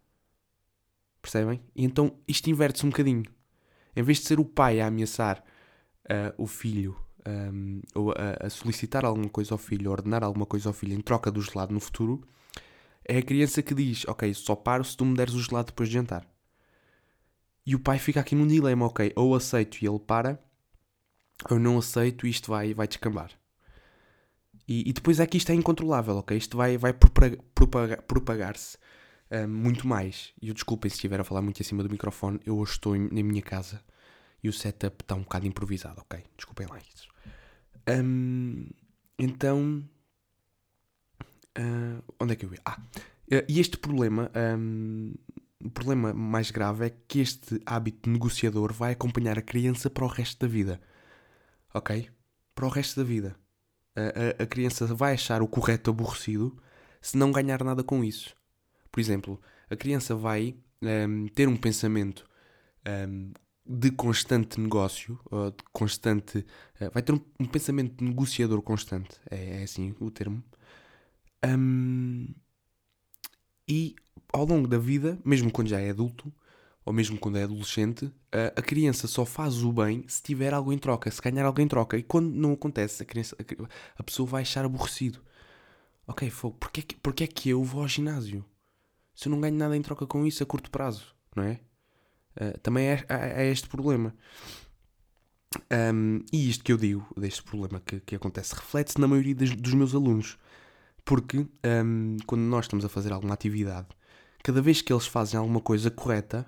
Percebem? 1.23 1.63
E 1.75 1.85
então 1.85 2.19
isto 2.27 2.51
inverte-se 2.51 2.85
um 2.85 2.91
bocadinho. 2.91 3.25
Em 3.97 4.03
vez 4.03 4.19
de 4.19 4.25
ser 4.25 4.41
o 4.41 4.45
pai 4.45 4.81
a 4.81 4.89
ameaçar 4.89 5.43
uh, 6.05 6.43
o 6.43 6.47
filho, 6.47 6.97
um, 7.27 7.81
ou 7.95 8.11
a, 8.11 8.47
a, 8.47 8.51
solicitar 8.51 9.05
alguma 9.05 9.29
coisa 9.29 9.55
ao 9.55 9.59
filho, 9.59 9.91
ordenar 9.91 10.25
alguma 10.25 10.45
coisa 10.45 10.69
ao 10.69 10.73
filho 10.73 10.95
em 10.95 11.01
troca 11.01 11.31
do 11.31 11.41
gelado 11.41 11.73
no 11.73 11.81
futuro, 11.81 12.27
é 13.07 13.19
a 13.19 13.23
criança 13.23 13.63
que 13.63 13.75
diz: 13.75 14.07
Ok, 14.07 14.33
só 14.35 14.55
paro 14.55 14.85
se 14.85 14.97
tu 14.97 15.05
me 15.05 15.17
deres 15.17 15.35
o 15.35 15.41
gelado 15.41 15.67
depois 15.67 15.89
de 15.89 15.95
jantar. 15.95 16.27
E 17.67 17.75
o 17.75 17.81
pai 17.81 17.99
fica 17.99 18.21
aqui 18.21 18.35
num 18.35 18.47
dilema, 18.47 18.87
ok, 18.87 19.13
ou 19.17 19.35
aceito 19.35 19.79
e 19.83 19.87
ele 19.87 19.99
para, 19.99 20.39
ou 21.51 21.59
não 21.59 21.79
aceito 21.79 22.27
e 22.27 22.31
isto 22.31 22.51
vai, 22.51 22.75
vai 22.75 22.87
descambar. 22.87 23.31
E, 24.69 24.89
e 24.89 24.93
depois 24.93 25.21
é 25.21 25.27
que 25.27 25.37
isto 25.37 25.51
é 25.51 25.55
incontrolável, 25.55 26.17
ok? 26.17 26.37
Isto 26.37 26.57
vai, 26.57 26.77
vai 26.77 26.93
propagar, 26.93 28.03
propagar-se 28.03 28.77
uh, 29.31 29.49
muito 29.49 29.87
mais. 29.87 30.33
E 30.41 30.49
eu 30.49 30.55
desculpem 30.55 30.91
se 30.91 30.97
estiver 30.97 31.21
a 31.21 31.25
falar 31.25 31.43
muito 31.43 31.61
acima 31.63 31.83
do 31.83 31.91
microfone, 31.91 32.41
eu 32.45 32.59
hoje 32.59 32.73
estou 32.73 32.95
em, 32.97 33.09
na 33.11 33.23
minha 33.23 33.43
casa 33.43 33.83
e 34.43 34.49
o 34.49 34.53
setup 34.53 35.03
está 35.03 35.15
um 35.15 35.23
bocado 35.23 35.47
improvisado, 35.47 36.01
ok? 36.03 36.23
Desculpem 36.37 36.67
lá 36.67 36.79
isso. 36.79 37.09
Um, 37.89 38.67
então, 39.19 39.89
uh, 41.59 42.03
onde 42.21 42.33
é 42.33 42.37
que 42.37 42.45
eu 42.45 42.53
ia? 42.53 42.61
Ah, 42.65 42.79
uh, 42.81 43.45
e 43.49 43.61
este 43.61 43.77
problema 43.77 44.31
um, 44.59 45.13
o 45.65 45.71
problema 45.71 46.13
mais 46.13 46.51
grave 46.51 46.87
é 46.87 46.91
que 47.09 47.21
este 47.21 47.61
hábito 47.65 48.11
negociador 48.11 48.73
vai 48.73 48.93
acompanhar 48.93 49.39
a 49.39 49.43
criança 49.43 49.89
para 49.89 50.05
o 50.05 50.09
resto 50.09 50.41
da 50.41 50.47
vida. 50.47 50.79
Ok? 51.73 52.11
Para 52.55 52.67
o 52.67 52.69
resto 52.69 53.01
da 53.01 53.05
vida. 53.05 53.35
A, 53.97 54.41
a, 54.41 54.43
a 54.43 54.47
criança 54.47 54.87
vai 54.95 55.15
achar 55.15 55.41
o 55.41 55.49
correto 55.49 55.91
aborrecido 55.91 56.55
se 57.01 57.17
não 57.17 57.33
ganhar 57.33 57.65
nada 57.65 57.83
com 57.83 58.05
isso. 58.05 58.37
Por 58.93 59.01
exemplo, 59.01 59.41
a 59.71 59.75
criança 59.75 60.15
vai 60.15 60.55
um, 60.83 61.29
ter 61.29 61.49
um 61.49 61.57
pensamento 61.57 62.29
um, 62.87 63.33
de 63.67 63.91
constante 63.91 64.61
negócio, 64.61 65.19
de 65.57 65.65
constante. 65.73 66.39
Uh, 66.81 66.91
vai 66.93 67.03
ter 67.03 67.13
um, 67.13 67.21
um, 67.41 67.47
pensamento 67.47 68.05
negociador 68.05 68.61
constante, 68.61 69.19
é, 69.31 69.61
é 69.61 69.63
assim 69.63 69.95
o 69.99 70.11
termo. 70.11 70.45
Um, 71.47 72.27
e 73.69 73.95
ao 74.33 74.45
longo 74.45 74.69
da 74.69 74.79
vida, 74.79 75.19
mesmo 75.25 75.51
quando 75.51 75.69
já 75.69 75.81
é 75.81 75.91
adulto, 75.91 76.33
ou 76.85 76.93
mesmo 76.93 77.19
quando 77.19 77.39
é 77.39 77.45
adolescente, 77.45 78.13
a, 78.31 78.61
criança 78.61 79.09
só 79.09 79.25
faz 79.25 79.63
o 79.63 79.73
bem 79.73 80.05
se 80.07 80.23
tiver 80.23 80.53
algo 80.53 80.73
em 80.73 80.77
troca, 80.77 81.11
se 81.11 81.21
ganhar 81.21 81.47
algo 81.47 81.61
em 81.61 81.69
troca. 81.69 81.97
E 81.97 82.03
quando 82.03 82.35
não 82.35 82.53
acontece, 82.53 83.03
a, 83.03 83.07
criança, 83.07 83.37
a, 83.97 84.03
pessoa 84.03 84.29
vai 84.29 84.43
achar 84.43 84.65
aborrecido. 84.65 85.21
Ok, 86.07 86.29
fogo, 86.29 86.57
porquê, 86.59 86.85
porquê 87.03 87.25
é 87.25 87.27
que 87.27 87.49
eu 87.49 87.65
vou 87.65 87.81
ao 87.81 87.89
ginásio? 87.89 88.45
Se 89.15 89.29
eu 89.29 89.31
não 89.31 89.41
ganho 89.41 89.55
nada 89.55 89.75
em 89.77 89.81
troca 89.81 90.07
com 90.07 90.27
isso 90.27 90.43
a 90.43 90.47
curto 90.47 90.71
prazo, 90.71 91.15
não 91.35 91.45
é? 91.45 91.61
Uh, 92.37 92.59
também 92.59 92.89
é, 92.89 93.07
é, 93.09 93.51
este 93.51 93.69
problema. 93.69 94.15
Um, 95.95 96.21
e 96.33 96.51
isto 96.51 96.65
que 96.65 96.73
eu 96.73 96.77
digo, 96.77 97.07
deste 97.17 97.43
problema 97.43 97.81
que, 97.81 98.01
que 98.01 98.17
acontece, 98.17 98.55
reflete-se 98.55 99.01
na 99.01 99.09
maioria 99.09 99.35
dos 99.35 99.73
meus 99.73 99.95
alunos. 99.95 100.37
Porque 101.05 101.39
um, 101.39 102.17
quando 102.27 102.43
nós 102.43 102.65
estamos 102.65 102.85
a 102.85 102.89
fazer 102.89 103.13
alguma 103.13 103.35
atividade, 103.35 103.89
cada 104.43 104.63
vez 104.63 104.81
que 104.81 104.93
eles 104.93 105.07
fazem 105.07 105.39
alguma 105.39 105.61
coisa 105.61 105.91
correta, 105.91 106.47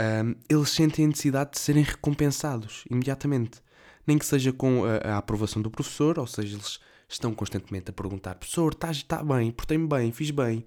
um, 0.00 0.34
eles 0.48 0.70
sentem 0.70 1.04
a 1.04 1.08
necessidade 1.08 1.52
de 1.52 1.58
serem 1.58 1.82
recompensados 1.82 2.84
imediatamente. 2.90 3.62
Nem 4.06 4.18
que 4.18 4.26
seja 4.26 4.52
com 4.52 4.84
a, 4.84 5.14
a 5.14 5.18
aprovação 5.18 5.60
do 5.60 5.70
professor, 5.70 6.18
ou 6.18 6.26
seja, 6.26 6.56
eles 6.56 6.78
estão 7.08 7.34
constantemente 7.34 7.90
a 7.90 7.92
perguntar: 7.92 8.34
professor, 8.36 8.72
está 8.72 8.92
tá 9.06 9.22
bem, 9.22 9.50
portei-me 9.50 9.86
bem, 9.86 10.12
fiz 10.12 10.30
bem. 10.30 10.58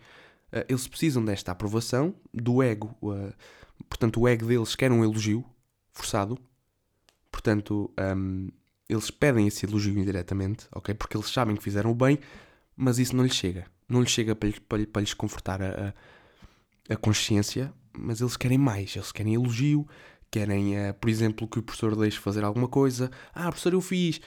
Uh, 0.51 0.65
eles 0.67 0.87
precisam 0.87 1.23
desta 1.23 1.51
aprovação, 1.51 2.13
do 2.33 2.61
ego. 2.61 2.95
Uh, 3.01 3.33
portanto, 3.87 4.19
o 4.19 4.27
ego 4.27 4.45
deles 4.45 4.75
quer 4.75 4.91
um 4.91 5.03
elogio 5.03 5.45
forçado. 5.91 6.37
Portanto, 7.31 7.91
um, 8.17 8.49
eles 8.87 9.11
pedem 9.11 9.47
esse 9.47 9.65
elogio 9.65 9.97
indiretamente, 9.97 10.67
ok? 10.73 10.93
Porque 10.95 11.15
eles 11.15 11.29
sabem 11.29 11.55
que 11.55 11.63
fizeram 11.63 11.91
o 11.91 11.95
bem, 11.95 12.19
mas 12.79 12.97
isso 12.97 13.13
não 13.13 13.25
lhes 13.25 13.35
chega. 13.35 13.65
Não 13.89 14.01
lhes 14.01 14.09
chega 14.09 14.33
para, 14.33 14.49
para, 14.67 14.87
para 14.87 15.01
lhes 15.01 15.13
confortar 15.13 15.61
a, 15.61 15.93
a, 16.89 16.93
a, 16.93 16.95
consciência, 16.95 17.73
mas 17.91 18.21
eles 18.21 18.37
querem 18.37 18.57
mais, 18.57 18.95
eles 18.95 19.11
querem 19.11 19.33
elogio, 19.33 19.85
querem, 20.31 20.77
uh, 20.77 20.93
por 20.93 21.09
exemplo, 21.09 21.45
que 21.45 21.59
o 21.59 21.61
professor 21.61 21.93
deixe 21.97 22.17
fazer 22.17 22.43
alguma 22.43 22.69
coisa. 22.69 23.11
Ah, 23.33 23.49
professor, 23.49 23.73
eu 23.73 23.81
fiz, 23.81 24.21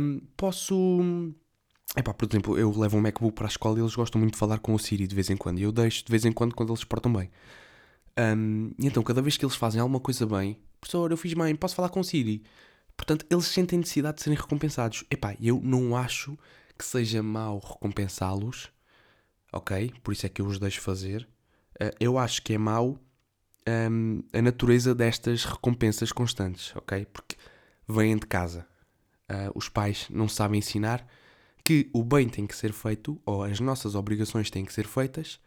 um, 0.00 0.20
posso. 0.36 1.34
Epá, 1.94 2.14
por 2.14 2.26
exemplo, 2.28 2.58
eu 2.58 2.70
levo 2.78 2.96
um 2.96 3.00
MacBook 3.00 3.34
para 3.34 3.46
a 3.46 3.48
escola 3.48 3.78
e 3.78 3.82
eles 3.82 3.94
gostam 3.94 4.18
muito 4.20 4.32
de 4.32 4.38
falar 4.38 4.58
com 4.58 4.74
o 4.74 4.78
Siri 4.78 5.06
de 5.06 5.14
vez 5.14 5.28
em 5.28 5.36
quando, 5.36 5.58
e 5.58 5.62
eu 5.62 5.72
deixo 5.72 6.04
de 6.04 6.10
vez 6.10 6.24
em 6.24 6.32
quando 6.32 6.54
quando 6.54 6.72
eles 6.72 6.84
portam 6.84 7.12
bem. 7.12 7.30
Um, 8.18 8.70
e 8.78 8.86
então, 8.86 9.02
cada 9.02 9.20
vez 9.20 9.36
que 9.36 9.44
eles 9.44 9.54
fazem 9.54 9.80
alguma 9.80 10.00
coisa 10.00 10.26
bem, 10.26 10.58
professor, 10.80 11.10
eu 11.10 11.16
fiz 11.16 11.34
bem, 11.34 11.54
posso 11.54 11.74
falar 11.74 11.90
com 11.90 12.00
o 12.00 12.04
Siri? 12.04 12.42
Portanto, 12.96 13.26
eles 13.30 13.44
sentem 13.46 13.78
necessidade 13.78 14.16
de 14.16 14.22
serem 14.24 14.38
recompensados. 14.38 15.04
Epá, 15.10 15.36
eu 15.40 15.60
não 15.62 15.96
acho 15.96 16.36
que 16.78 16.84
seja 16.84 17.22
mau 17.22 17.58
recompensá-los, 17.58 18.70
ok? 19.52 19.92
Por 20.02 20.12
isso 20.12 20.26
é 20.26 20.28
que 20.28 20.40
eu 20.40 20.46
os 20.46 20.58
deixo 20.58 20.80
fazer. 20.80 21.28
Uh, 21.74 21.94
eu 21.98 22.18
acho 22.18 22.42
que 22.42 22.54
é 22.54 22.58
mau 22.58 22.98
um, 23.90 24.22
a 24.32 24.40
natureza 24.40 24.94
destas 24.94 25.44
recompensas 25.44 26.12
constantes, 26.12 26.74
ok? 26.76 27.06
Porque 27.06 27.36
vêm 27.86 28.16
de 28.16 28.26
casa. 28.26 28.66
Uh, 29.30 29.52
os 29.54 29.68
pais 29.68 30.06
não 30.08 30.28
sabem 30.28 30.58
ensinar 30.58 31.06
que 31.64 31.90
o 31.92 32.02
bem 32.02 32.28
tem 32.28 32.46
que 32.46 32.56
ser 32.56 32.72
feito, 32.72 33.20
ou 33.26 33.42
as 33.42 33.60
nossas 33.60 33.94
obrigações 33.94 34.50
têm 34.50 34.64
que 34.64 34.72
ser 34.72 34.86
feitas, 34.86 35.38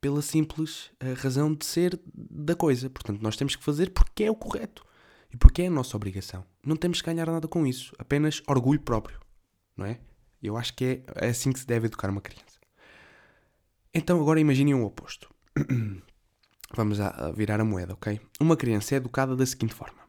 pela 0.00 0.22
simples 0.22 0.86
uh, 1.02 1.14
razão 1.16 1.54
de 1.54 1.66
ser 1.66 2.00
da 2.14 2.54
coisa. 2.54 2.88
Portanto, 2.88 3.20
nós 3.20 3.36
temos 3.36 3.54
que 3.54 3.62
fazer 3.62 3.90
porque 3.90 4.24
é 4.24 4.30
o 4.30 4.34
correto 4.34 4.84
e 5.32 5.36
porque 5.36 5.62
é 5.62 5.66
a 5.66 5.70
nossa 5.70 5.96
obrigação. 5.96 6.44
Não 6.64 6.76
temos 6.76 7.02
que 7.02 7.06
ganhar 7.06 7.26
nada 7.26 7.46
com 7.46 7.66
isso, 7.66 7.94
apenas 7.98 8.42
orgulho 8.46 8.80
próprio, 8.80 9.20
não 9.76 9.86
é? 9.86 10.00
Eu 10.42 10.56
acho 10.56 10.74
que 10.74 10.84
é, 10.84 11.26
é 11.26 11.28
assim 11.28 11.52
que 11.52 11.60
se 11.60 11.66
deve 11.66 11.86
educar 11.86 12.10
uma 12.10 12.20
criança. 12.20 12.58
Então 13.94 14.20
agora 14.20 14.40
imaginem 14.40 14.74
o 14.74 14.84
oposto. 14.84 15.32
Vamos 16.74 16.98
a, 17.00 17.30
virar 17.32 17.60
a 17.60 17.64
moeda, 17.64 17.92
ok? 17.92 18.18
Uma 18.40 18.56
criança 18.56 18.94
é 18.94 18.96
educada 18.96 19.36
da 19.36 19.44
seguinte 19.44 19.74
forma. 19.74 20.00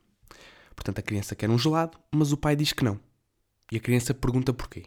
Portanto, 0.75 0.99
a 0.99 1.01
criança 1.01 1.35
quer 1.35 1.49
um 1.49 1.57
gelado, 1.57 1.99
mas 2.11 2.31
o 2.31 2.37
pai 2.37 2.55
diz 2.55 2.71
que 2.71 2.83
não. 2.83 2.99
E 3.71 3.77
a 3.77 3.79
criança 3.79 4.13
pergunta 4.13 4.53
porquê. 4.53 4.85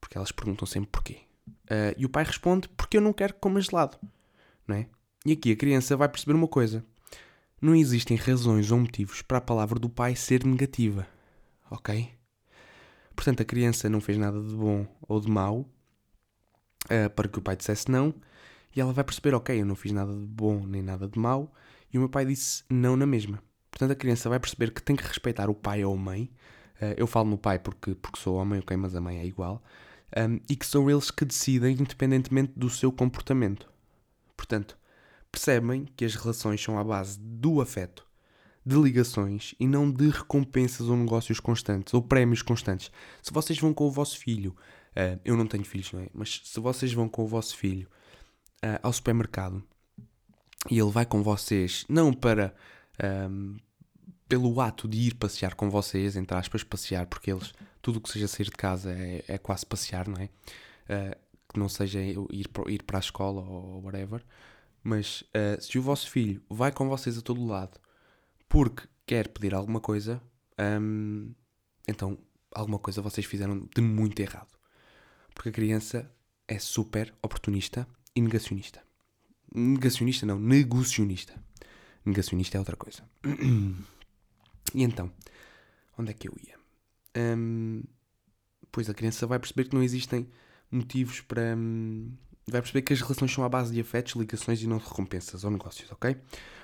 Porque 0.00 0.16
elas 0.16 0.30
perguntam 0.30 0.66
sempre 0.66 0.90
porquê. 0.90 1.20
Uh, 1.64 1.96
e 1.96 2.04
o 2.04 2.08
pai 2.08 2.24
responde 2.24 2.68
porque 2.68 2.98
eu 2.98 3.00
não 3.00 3.12
quero 3.12 3.34
que 3.34 3.40
coma 3.40 3.60
gelado. 3.60 3.98
Não 4.68 4.76
é? 4.76 4.86
E 5.24 5.32
aqui 5.32 5.52
a 5.52 5.56
criança 5.56 5.96
vai 5.96 6.08
perceber 6.08 6.34
uma 6.34 6.48
coisa. 6.48 6.84
Não 7.60 7.74
existem 7.74 8.16
razões 8.16 8.70
ou 8.70 8.78
motivos 8.78 9.22
para 9.22 9.38
a 9.38 9.40
palavra 9.40 9.78
do 9.78 9.88
pai 9.88 10.14
ser 10.14 10.44
negativa. 10.44 11.06
Ok? 11.70 12.15
Portanto, 13.16 13.40
a 13.40 13.44
criança 13.44 13.88
não 13.88 14.00
fez 14.00 14.18
nada 14.18 14.40
de 14.40 14.54
bom 14.54 14.86
ou 15.08 15.18
de 15.18 15.28
mau 15.28 15.60
uh, 16.84 17.10
para 17.14 17.26
que 17.26 17.38
o 17.38 17.42
pai 17.42 17.56
dissesse 17.56 17.90
não. 17.90 18.14
E 18.74 18.80
ela 18.80 18.92
vai 18.92 19.02
perceber, 19.02 19.34
ok, 19.34 19.58
eu 19.58 19.64
não 19.64 19.74
fiz 19.74 19.90
nada 19.90 20.12
de 20.12 20.26
bom 20.26 20.64
nem 20.66 20.82
nada 20.82 21.08
de 21.08 21.18
mau. 21.18 21.52
E 21.92 21.96
o 21.96 22.00
meu 22.00 22.10
pai 22.10 22.26
disse 22.26 22.62
não 22.68 22.94
na 22.94 23.06
mesma. 23.06 23.42
Portanto, 23.70 23.92
a 23.92 23.96
criança 23.96 24.28
vai 24.28 24.38
perceber 24.38 24.70
que 24.70 24.82
tem 24.82 24.94
que 24.94 25.02
respeitar 25.02 25.48
o 25.48 25.54
pai 25.54 25.82
ou 25.82 25.94
a 25.94 25.96
mãe. 25.96 26.30
Uh, 26.80 26.94
eu 26.96 27.06
falo 27.06 27.30
no 27.30 27.38
pai 27.38 27.58
porque, 27.58 27.94
porque 27.94 28.20
sou 28.20 28.36
homem, 28.36 28.60
ok, 28.60 28.76
mas 28.76 28.94
a 28.94 29.00
mãe 29.00 29.18
é 29.18 29.24
igual. 29.24 29.62
Um, 30.16 30.38
e 30.48 30.54
que 30.54 30.66
são 30.66 30.88
eles 30.90 31.10
que 31.10 31.24
decidem 31.24 31.72
independentemente 31.72 32.52
do 32.54 32.68
seu 32.70 32.92
comportamento. 32.92 33.68
Portanto, 34.36 34.78
percebem 35.32 35.86
que 35.96 36.04
as 36.04 36.14
relações 36.14 36.62
são 36.62 36.78
à 36.78 36.84
base 36.84 37.18
do 37.18 37.60
afeto, 37.60 38.06
de 38.66 38.74
ligações 38.74 39.54
e 39.60 39.66
não 39.66 39.88
de 39.88 40.08
recompensas 40.08 40.88
ou 40.88 40.96
negócios 40.96 41.38
constantes 41.38 41.94
ou 41.94 42.02
prémios 42.02 42.42
constantes. 42.42 42.90
Se 43.22 43.32
vocês 43.32 43.56
vão 43.60 43.72
com 43.72 43.84
o 43.86 43.90
vosso 43.92 44.18
filho, 44.18 44.56
uh, 44.90 45.20
eu 45.24 45.36
não 45.36 45.46
tenho 45.46 45.64
filhos, 45.64 45.92
não 45.92 46.00
é? 46.00 46.08
Mas 46.12 46.42
se 46.44 46.58
vocês 46.58 46.92
vão 46.92 47.08
com 47.08 47.22
o 47.22 47.28
vosso 47.28 47.56
filho 47.56 47.86
uh, 48.64 48.80
ao 48.82 48.92
supermercado 48.92 49.62
e 50.68 50.80
ele 50.80 50.90
vai 50.90 51.06
com 51.06 51.22
vocês, 51.22 51.84
não 51.88 52.12
para. 52.12 52.52
Um, 53.30 53.56
pelo 54.28 54.60
ato 54.60 54.88
de 54.88 54.98
ir 54.98 55.14
passear 55.14 55.54
com 55.54 55.70
vocês, 55.70 56.16
entre 56.16 56.36
aspas, 56.36 56.64
passear, 56.64 57.06
porque 57.06 57.30
eles, 57.30 57.52
tudo 57.80 57.98
o 57.98 58.00
que 58.00 58.10
seja 58.10 58.26
sair 58.26 58.46
de 58.46 58.50
casa 58.50 58.92
é, 58.92 59.22
é 59.28 59.38
quase 59.38 59.64
passear, 59.64 60.08
não 60.08 60.20
é? 60.20 60.24
Uh, 60.24 61.16
que 61.52 61.60
não 61.60 61.68
seja 61.68 62.00
ir, 62.00 62.16
ir 62.66 62.82
para 62.82 62.98
a 62.98 63.00
escola 63.00 63.40
ou 63.40 63.84
whatever. 63.84 64.24
Mas 64.82 65.20
uh, 65.20 65.62
se 65.62 65.78
o 65.78 65.82
vosso 65.82 66.10
filho 66.10 66.42
vai 66.50 66.72
com 66.72 66.88
vocês 66.88 67.16
a 67.16 67.22
todo 67.22 67.46
lado 67.46 67.78
porque 68.48 68.88
quer 69.04 69.28
pedir 69.28 69.54
alguma 69.54 69.80
coisa, 69.80 70.22
um, 70.80 71.32
então 71.86 72.18
alguma 72.52 72.78
coisa 72.78 73.02
vocês 73.02 73.26
fizeram 73.26 73.68
de 73.74 73.80
muito 73.80 74.20
errado. 74.20 74.56
Porque 75.34 75.50
a 75.50 75.52
criança 75.52 76.10
é 76.48 76.58
super 76.58 77.14
oportunista 77.22 77.86
e 78.14 78.20
negacionista. 78.20 78.82
Negacionista 79.54 80.26
não, 80.26 80.38
negacionista. 80.38 81.34
Negacionista 82.04 82.56
é 82.56 82.60
outra 82.60 82.76
coisa. 82.76 83.02
e 84.74 84.82
então, 84.82 85.12
onde 85.98 86.10
é 86.10 86.14
que 86.14 86.28
eu 86.28 86.34
ia? 86.42 86.56
Um, 87.36 87.82
pois 88.70 88.88
a 88.88 88.94
criança 88.94 89.26
vai 89.26 89.38
perceber 89.38 89.64
que 89.68 89.74
não 89.74 89.82
existem 89.82 90.28
motivos 90.70 91.20
para. 91.20 91.56
Um, 91.56 92.12
vai 92.48 92.60
perceber 92.60 92.82
que 92.82 92.92
as 92.92 93.00
relações 93.00 93.32
são 93.32 93.44
à 93.44 93.48
base 93.48 93.72
de 93.72 93.80
afetos, 93.80 94.14
ligações 94.14 94.62
e 94.62 94.66
não 94.66 94.78
de 94.78 94.84
recompensas 94.84 95.44
ou 95.44 95.50
negócios, 95.50 95.90
ok? 95.90 96.16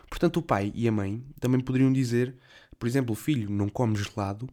Portanto, 0.08 0.36
o 0.38 0.42
pai 0.42 0.72
e 0.74 0.86
a 0.86 0.92
mãe 0.92 1.24
também 1.40 1.60
poderiam 1.60 1.92
dizer, 1.92 2.36
por 2.78 2.86
exemplo, 2.86 3.12
o 3.12 3.16
filho 3.16 3.50
não 3.50 3.68
come 3.68 3.96
gelado 3.96 4.48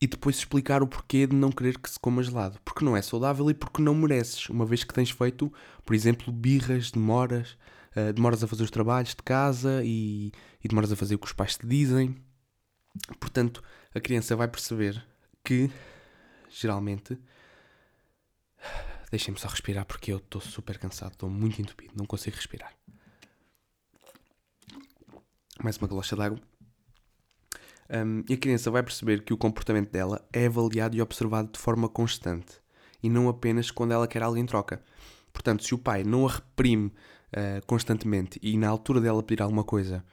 e 0.00 0.06
depois 0.06 0.36
explicar 0.36 0.82
o 0.82 0.86
porquê 0.86 1.26
de 1.26 1.34
não 1.34 1.50
querer 1.50 1.78
que 1.78 1.90
se 1.90 1.98
coma 1.98 2.22
gelado. 2.22 2.58
Porque 2.64 2.84
não 2.84 2.96
é 2.96 3.02
saudável 3.02 3.50
e 3.50 3.54
porque 3.54 3.82
não 3.82 3.94
mereces, 3.94 4.48
uma 4.48 4.64
vez 4.64 4.84
que 4.84 4.94
tens 4.94 5.10
feito, 5.10 5.52
por 5.84 5.94
exemplo, 5.94 6.32
birras, 6.32 6.90
demoras, 6.90 7.56
uh, 7.96 8.12
demoras 8.12 8.42
a 8.42 8.46
fazer 8.46 8.62
os 8.62 8.70
trabalhos 8.70 9.10
de 9.10 9.22
casa 9.22 9.82
e, 9.84 10.32
e 10.62 10.68
demoras 10.68 10.92
a 10.92 10.96
fazer 10.96 11.14
o 11.14 11.18
que 11.18 11.26
os 11.26 11.32
pais 11.32 11.56
te 11.56 11.66
dizem. 11.66 12.16
Portanto, 13.18 13.62
a 13.94 14.00
criança 14.00 14.36
vai 14.36 14.48
perceber 14.48 15.02
que, 15.42 15.70
geralmente, 16.48 17.18
Deixem-me 19.14 19.38
só 19.38 19.46
respirar 19.46 19.86
porque 19.86 20.12
eu 20.12 20.16
estou 20.16 20.40
super 20.40 20.76
cansado, 20.76 21.12
estou 21.12 21.30
muito 21.30 21.62
entupido, 21.62 21.94
não 21.96 22.04
consigo 22.04 22.34
respirar. 22.34 22.74
Mais 25.62 25.76
uma 25.76 25.86
galocha 25.86 26.16
d'água. 26.16 26.40
Um, 27.88 28.24
e 28.28 28.34
a 28.34 28.36
criança 28.36 28.72
vai 28.72 28.82
perceber 28.82 29.22
que 29.22 29.32
o 29.32 29.36
comportamento 29.36 29.92
dela 29.92 30.26
é 30.32 30.46
avaliado 30.46 30.96
e 30.96 31.00
observado 31.00 31.52
de 31.52 31.60
forma 31.60 31.88
constante 31.88 32.60
e 33.00 33.08
não 33.08 33.28
apenas 33.28 33.70
quando 33.70 33.92
ela 33.92 34.08
quer 34.08 34.20
algo 34.20 34.36
em 34.36 34.44
troca. 34.44 34.82
Portanto, 35.32 35.62
se 35.62 35.72
o 35.76 35.78
pai 35.78 36.02
não 36.02 36.26
a 36.26 36.32
reprime 36.32 36.88
uh, 36.88 37.64
constantemente 37.68 38.40
e 38.42 38.58
na 38.58 38.68
altura 38.68 39.00
dela 39.00 39.22
pedir 39.22 39.44
alguma 39.44 39.62
coisa 39.62 40.04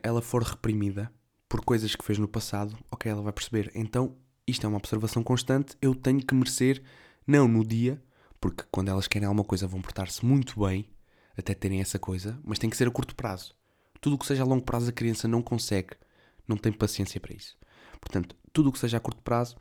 ela 0.00 0.22
for 0.22 0.44
reprimida 0.44 1.10
por 1.48 1.64
coisas 1.64 1.96
que 1.96 2.04
fez 2.04 2.20
no 2.20 2.28
passado, 2.28 2.78
ok, 2.88 3.10
ela 3.10 3.22
vai 3.22 3.32
perceber. 3.32 3.72
Então, 3.74 4.16
isto 4.46 4.64
é 4.64 4.68
uma 4.68 4.78
observação 4.78 5.24
constante, 5.24 5.76
eu 5.82 5.92
tenho 5.92 6.24
que 6.24 6.36
merecer 6.36 6.84
não 7.26 7.48
no 7.48 7.64
dia, 7.64 8.02
porque 8.40 8.64
quando 8.70 8.88
elas 8.88 9.08
querem 9.08 9.26
alguma 9.26 9.44
coisa 9.44 9.66
vão 9.66 9.82
portar-se 9.82 10.24
muito 10.24 10.60
bem 10.60 10.88
até 11.36 11.54
terem 11.54 11.80
essa 11.80 11.98
coisa, 11.98 12.38
mas 12.44 12.58
tem 12.58 12.70
que 12.70 12.76
ser 12.76 12.88
a 12.88 12.90
curto 12.90 13.14
prazo. 13.14 13.54
Tudo 14.00 14.16
o 14.16 14.18
que 14.18 14.26
seja 14.26 14.42
a 14.42 14.46
longo 14.46 14.64
prazo 14.64 14.88
a 14.88 14.92
criança 14.92 15.26
não 15.26 15.42
consegue, 15.42 15.96
não 16.46 16.56
tem 16.56 16.72
paciência 16.72 17.20
para 17.20 17.34
isso. 17.34 17.56
Portanto, 18.00 18.36
tudo 18.52 18.68
o 18.68 18.72
que 18.72 18.78
seja 18.78 18.96
a 18.96 19.00
curto 19.00 19.22
prazo, 19.22 19.56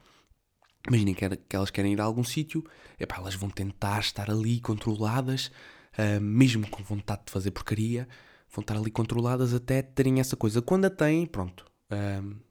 imaginem 0.88 1.14
que, 1.14 1.28
que 1.36 1.56
elas 1.56 1.72
querem 1.72 1.94
ir 1.94 2.02
a 2.02 2.04
algum 2.04 2.24
sítio, 2.24 2.64
elas 2.98 3.36
vão 3.36 3.50
tentar 3.50 4.00
estar 4.00 4.30
ali 4.30 4.60
controladas, 4.60 5.52
uh, 5.98 6.22
mesmo 6.22 6.70
com 6.70 6.84
vontade 6.84 7.24
de 7.26 7.32
fazer 7.32 7.52
porcaria, 7.52 8.08
vão 8.54 8.62
estar 8.62 8.78
ali 8.78 8.92
controladas 8.92 9.54
até 9.54 9.82
terem 9.82 10.20
essa 10.20 10.36
coisa. 10.36 10.62
Quando 10.62 10.86
a 10.86 10.90
têm, 10.90 11.26
pronto, 11.26 11.66
uh, 11.92 12.46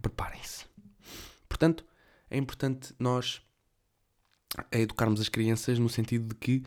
preparem-se. 0.00 0.64
Portanto, 1.48 1.84
é 2.30 2.38
importante 2.38 2.94
nós 2.98 3.42
a 4.56 4.78
educarmos 4.78 5.20
as 5.20 5.28
crianças 5.28 5.78
no 5.78 5.88
sentido 5.88 6.28
de 6.28 6.34
que 6.34 6.62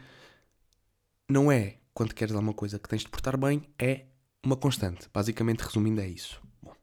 não 1.30 1.52
é 1.52 1.78
quando 1.94 2.14
queres 2.14 2.34
alguma 2.34 2.54
coisa 2.54 2.80
que 2.80 2.88
tens 2.88 3.02
de 3.02 3.10
portar 3.10 3.38
bem, 3.38 3.64
é 3.78 4.06
uma 4.44 4.56
constante. 4.56 5.10
Basicamente, 5.14 5.62
resumindo, 5.62 6.02
é 6.02 6.08
isso. 6.08 6.42
Bom, 6.62 6.76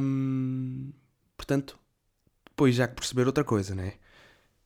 hum, 0.00 0.92
portanto, 1.36 1.78
depois 2.46 2.74
já 2.74 2.88
que 2.88 2.94
perceber 2.94 3.26
outra 3.26 3.44
coisa, 3.44 3.74
né? 3.74 3.94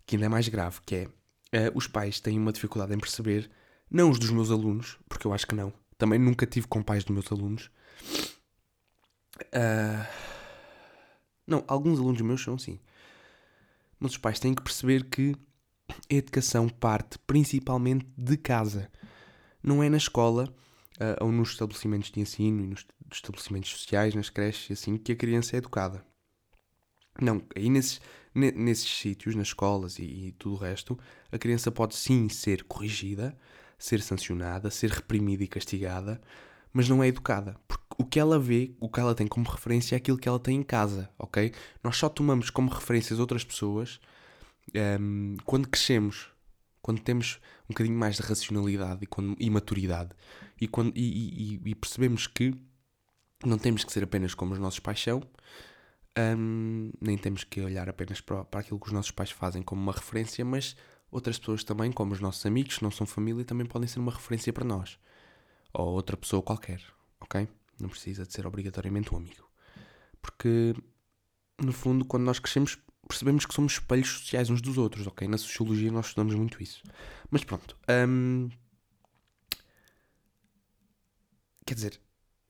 Que 0.07 0.17
ainda 0.17 0.27
é 0.27 0.29
mais 0.29 0.49
grave, 0.49 0.81
que 0.85 0.95
é 0.95 1.69
uh, 1.69 1.73
os 1.75 1.87
pais 1.87 2.21
têm 2.21 2.39
uma 2.39 2.53
dificuldade 2.53 2.95
em 2.95 2.99
perceber, 2.99 3.51
não 3.91 4.11
os 4.11 4.19
dos 4.19 4.31
meus 4.31 4.51
alunos, 4.51 4.99
porque 5.09 5.27
eu 5.27 5.33
acho 5.33 5.47
que 5.47 5.55
não. 5.55 5.73
Também 5.97 6.19
nunca 6.19 6.47
tive 6.47 6.67
com 6.67 6.83
pais 6.83 7.05
dos 7.05 7.15
meus 7.15 7.31
alunos. 7.33 7.71
Uh, 9.43 10.07
não, 11.47 11.65
alguns 11.67 11.99
alunos 11.99 12.21
meus 12.21 12.43
são 12.43 12.55
assim. 12.55 12.79
Mas 13.99 14.13
os 14.13 14.19
pais 14.19 14.39
têm 14.39 14.55
que 14.55 14.63
perceber 14.63 15.05
que 15.05 15.35
a 16.11 16.15
educação 16.15 16.69
parte 16.69 17.19
principalmente 17.27 18.07
de 18.17 18.37
casa. 18.37 18.91
Não 19.63 19.83
é 19.83 19.89
na 19.89 19.97
escola 19.97 20.45
uh, 20.99 21.25
ou 21.25 21.33
nos 21.33 21.51
estabelecimentos 21.51 22.11
de 22.11 22.21
ensino 22.21 22.63
e 22.63 22.67
nos 22.67 22.87
estabelecimentos 23.13 23.71
sociais, 23.71 24.15
nas 24.15 24.31
creches 24.31 24.71
e 24.71 24.73
assim, 24.75 24.97
que 24.97 25.13
a 25.13 25.17
criança 25.17 25.57
é 25.57 25.59
educada. 25.59 26.05
Não, 27.21 27.43
aí 27.57 27.69
nesses, 27.69 28.01
nesses 28.35 28.89
sítios, 28.89 29.35
nas 29.35 29.49
escolas 29.49 29.99
e, 29.99 30.05
e 30.05 30.33
tudo 30.33 30.55
o 30.55 30.59
resto, 30.59 30.99
a 31.33 31.39
criança 31.39 31.71
pode 31.73 31.97
sim 31.97 32.29
ser 32.29 32.63
corrigida, 32.65 33.37
ser 33.79 34.01
sancionada, 34.01 34.71
ser 34.71 34.91
reprimida 34.91 35.43
e 35.43 35.49
castigada, 35.49 36.21
mas 36.73 36.89
não 36.89 37.03
é 37.03 37.09
educada. 37.09 37.57
Porque 37.67 37.85
o 37.99 38.05
que 38.05 38.21
ela 38.21 38.39
vê, 38.39 38.73
o 38.79 38.89
que 38.89 39.01
ela 39.01 39.15
tem 39.15 39.27
como 39.27 39.51
referência 39.51 39.97
é 39.97 39.99
aquilo 39.99 40.17
que 40.17 40.29
ela 40.29 40.39
tem 40.39 40.57
em 40.57 40.63
casa, 40.63 41.11
ok? 41.19 41.53
Nós 41.83 41.97
só 41.97 42.09
tomamos 42.09 42.49
como 42.49 42.71
referências 42.71 43.19
outras 43.19 43.45
pessoas 43.45 44.01
um, 44.73 45.35
ehm, 45.35 45.37
quando 45.45 45.69
crescemos, 45.69 46.29
quando 46.81 47.01
temos 47.01 47.41
um 47.65 47.69
bocadinho 47.75 47.99
mais 47.99 48.17
de 48.17 48.23
racionalidade 48.23 49.01
e, 49.03 49.07
quando, 49.07 49.37
e 49.39 49.51
maturidade 49.51 50.11
e, 50.61 50.69
quando, 50.69 50.97
e, 50.97 51.57
e, 51.57 51.61
e, 51.71 51.75
percebemos 51.75 52.29
que 52.29 52.55
não 53.45 53.59
temos 53.59 53.83
que 53.83 53.93
ser 53.93 54.05
apenas 54.05 54.33
como 54.33 54.53
os 54.53 54.61
nossos 54.61 54.79
pais 54.79 55.03
são, 55.03 55.19
um, 55.19 55.23
ehm, 56.17 56.93
nem 57.01 57.19
temos 57.19 57.43
que 57.43 57.61
olhar 57.61 57.89
apenas 57.89 58.21
para, 58.21 58.45
para 58.45 58.61
aquilo 58.61 58.79
que 58.79 58.87
os 58.87 58.93
nossos 58.93 59.11
pais 59.11 59.33
fazem 59.33 59.61
como 59.61 59.83
uma 59.83 59.93
referência, 59.93 60.45
mas 60.45 60.77
outras 61.11 61.37
pessoas 61.37 61.65
também, 61.65 61.91
como 61.91 62.13
os 62.13 62.21
nossos 62.21 62.47
amigos, 62.47 62.79
que 62.79 62.85
não 62.85 62.93
são 62.93 63.07
família, 63.07 63.45
também 63.45 63.67
podem 63.67 63.89
ser 63.89 63.99
uma 63.99 64.13
referência 64.13 64.53
para 64.53 64.65
nós. 64.65 64.99
Ou 65.73 65.89
outra 65.89 66.17
pessoa 66.17 66.43
qualquer, 66.43 66.81
ok? 67.21 67.49
Não 67.81 67.89
precisa 67.89 68.27
de 68.27 68.33
ser 68.33 68.47
obrigatoriamente 68.47 69.15
um 69.15 69.19
amigo. 69.19 69.49
Porque, 70.21 70.75
no 71.61 71.73
fundo, 71.73 72.05
quando 72.05 72.25
nós 72.25 72.39
crescemos, 72.39 72.79
percebemos 73.07 73.47
que 73.47 73.55
somos 73.55 73.75
espelhos 73.75 74.09
sociais 74.09 74.51
uns 74.51 74.61
dos 74.61 74.77
outros, 74.79 75.07
ok? 75.07 75.27
Na 75.27 75.39
sociologia 75.39 75.91
nós 75.91 76.07
estudamos 76.07 76.35
muito 76.35 76.63
isso. 76.63 76.83
Mas 77.31 77.45
pronto. 77.45 77.77
Hum, 78.09 78.49
quer 81.65 81.75
dizer, 81.75 82.01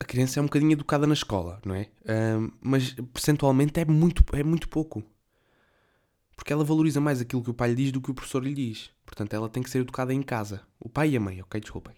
a 0.01 0.05
criança 0.05 0.41
é 0.41 0.43
um 0.43 0.47
bocadinho 0.47 0.73
educada 0.73 1.07
na 1.07 1.15
escola, 1.15 1.61
não 1.65 1.75
é? 1.75 1.91
Hum, 2.09 2.51
mas 2.61 2.93
percentualmente 3.13 3.79
é 3.81 3.85
muito, 3.85 4.25
é 4.33 4.43
muito 4.43 4.69
pouco. 4.69 5.03
Porque 6.37 6.53
ela 6.53 6.65
valoriza 6.65 7.01
mais 7.01 7.21
aquilo 7.21 7.43
que 7.43 7.51
o 7.51 7.55
pai 7.55 7.71
lhe 7.71 7.77
diz 7.77 7.93
do 7.93 8.01
que 8.01 8.11
o 8.11 8.15
professor 8.15 8.43
lhe 8.43 8.55
diz. 8.55 8.91
Portanto, 9.05 9.35
ela 9.35 9.49
tem 9.49 9.63
que 9.63 9.69
ser 9.69 9.81
educada 9.81 10.15
em 10.15 10.23
casa. 10.23 10.63
O 10.79 10.89
pai 10.89 11.11
e 11.11 11.17
a 11.17 11.21
mãe, 11.21 11.43
ok? 11.43 11.61
Desculpem. 11.61 11.95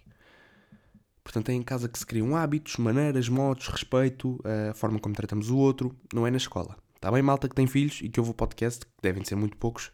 Portanto, 1.31 1.51
é 1.51 1.53
em 1.53 1.63
casa 1.63 1.89
que 1.89 1.97
se 1.97 2.05
criam 2.05 2.37
hábitos, 2.37 2.77
maneiras, 2.77 3.29
modos, 3.29 3.69
respeito, 3.69 4.41
a 4.45 4.75
forma 4.75 4.99
como 4.99 5.15
tratamos 5.15 5.49
o 5.49 5.57
outro, 5.57 5.97
não 6.13 6.27
é 6.27 6.31
na 6.31 6.39
escola. 6.39 6.77
Está 6.97 7.09
bem, 7.09 7.23
malta 7.23 7.49
que 7.49 7.55
tem 7.55 7.69
filhos 7.69 8.01
e 8.03 8.09
que 8.09 8.19
ouve 8.19 8.33
o 8.33 8.35
podcast, 8.35 8.85
que 8.85 8.93
devem 9.01 9.25
ser 9.25 9.37
muito 9.37 9.57
poucos, 9.57 9.93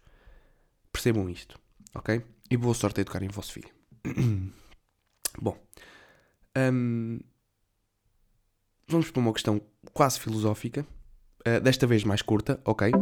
percebam 0.91 1.29
isto, 1.29 1.61
ok? 1.95 2.25
E 2.51 2.57
boa 2.57 2.73
sorte 2.73 3.01
a 3.01 3.03
educar 3.03 3.23
em 3.23 3.29
vosso 3.29 3.53
filho. 3.53 3.69
Bom, 5.39 5.59
hum, 6.57 7.21
vamos 8.89 9.11
para 9.11 9.21
uma 9.21 9.33
questão 9.35 9.61
quase 9.93 10.19
filosófica, 10.19 10.87
uh, 11.47 11.61
desta 11.61 11.87
vez 11.87 12.03
mais 12.03 12.23
curta, 12.23 12.59
ok? 12.65 12.93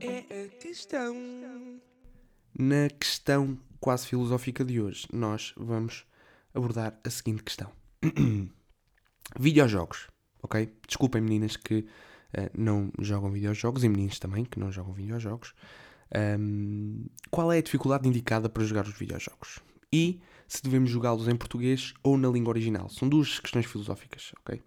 É 0.00 0.44
a 0.44 0.48
questão. 0.48 1.14
Na 2.58 2.88
questão 2.88 3.58
quase 3.80 4.06
filosófica 4.06 4.64
de 4.64 4.80
hoje, 4.80 5.08
nós 5.12 5.54
vamos 5.56 6.04
abordar 6.54 6.98
a 7.04 7.10
seguinte 7.10 7.42
questão: 7.42 7.72
videojogos, 9.38 10.08
ok? 10.42 10.72
Desculpem, 10.86 11.22
meninas 11.22 11.56
que 11.56 11.78
uh, 11.78 12.50
não 12.56 12.92
jogam 12.98 13.30
videojogos 13.30 13.82
e 13.82 13.88
meninos 13.88 14.18
também 14.18 14.44
que 14.44 14.60
não 14.60 14.70
jogam 14.70 14.92
videojogos. 14.92 15.54
Um, 16.38 17.06
qual 17.30 17.52
é 17.52 17.58
a 17.58 17.62
dificuldade 17.62 18.08
indicada 18.08 18.48
para 18.48 18.64
jogar 18.64 18.84
os 18.86 18.98
videojogos? 18.98 19.60
E 19.92 20.20
se 20.46 20.62
devemos 20.62 20.90
jogá-los 20.90 21.28
em 21.28 21.36
português 21.36 21.94
ou 22.02 22.18
na 22.18 22.28
língua 22.28 22.50
original? 22.50 22.88
São 22.88 23.08
duas 23.08 23.38
questões 23.38 23.66
filosóficas, 23.66 24.32
ok? 24.40 24.60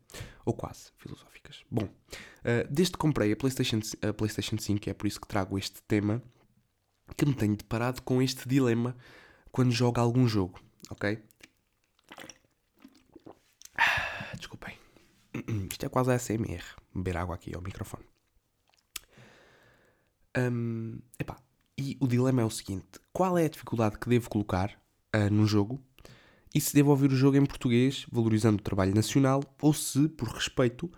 Ou 0.45 0.53
quase 0.53 0.91
filosóficas. 0.97 1.63
Bom, 1.69 1.83
uh, 1.83 2.67
desde 2.69 2.93
que 2.93 2.97
comprei 2.97 3.31
a 3.31 3.35
PlayStation, 3.35 3.79
a 4.01 4.13
PlayStation 4.13 4.57
5, 4.57 4.89
é 4.89 4.93
por 4.93 5.07
isso 5.07 5.19
que 5.19 5.27
trago 5.27 5.57
este 5.57 5.81
tema, 5.83 6.21
que 7.15 7.25
me 7.25 7.33
tenho 7.33 7.55
deparado 7.55 8.01
com 8.01 8.21
este 8.21 8.47
dilema 8.47 8.95
quando 9.51 9.71
jogo 9.71 9.99
algum 9.99 10.27
jogo, 10.27 10.59
ok? 10.89 11.21
Desculpem. 14.37 14.77
Isto 15.71 15.85
é 15.85 15.89
quase 15.89 16.11
a 16.11 16.19
SMR. 16.19 16.63
Beber 16.93 17.17
água 17.17 17.35
aqui 17.35 17.55
ao 17.55 17.61
microfone. 17.61 18.05
Um, 20.35 20.99
epá, 21.19 21.37
e 21.77 21.97
o 21.99 22.07
dilema 22.07 22.41
é 22.41 22.45
o 22.45 22.49
seguinte: 22.49 22.99
qual 23.11 23.37
é 23.37 23.45
a 23.45 23.49
dificuldade 23.49 23.97
que 23.97 24.09
devo 24.09 24.29
colocar 24.29 24.71
uh, 25.15 25.45
jogo? 25.45 25.81
E 26.53 26.61
se 26.61 26.73
devo 26.73 26.91
ouvir 26.91 27.11
o 27.11 27.15
jogo 27.15 27.35
em 27.35 27.45
português, 27.45 28.05
valorizando 28.11 28.59
o 28.59 28.63
trabalho 28.63 28.93
nacional, 28.93 29.43
ou 29.59 29.73
se, 29.73 30.07
por 30.07 30.27
respeito 30.27 30.91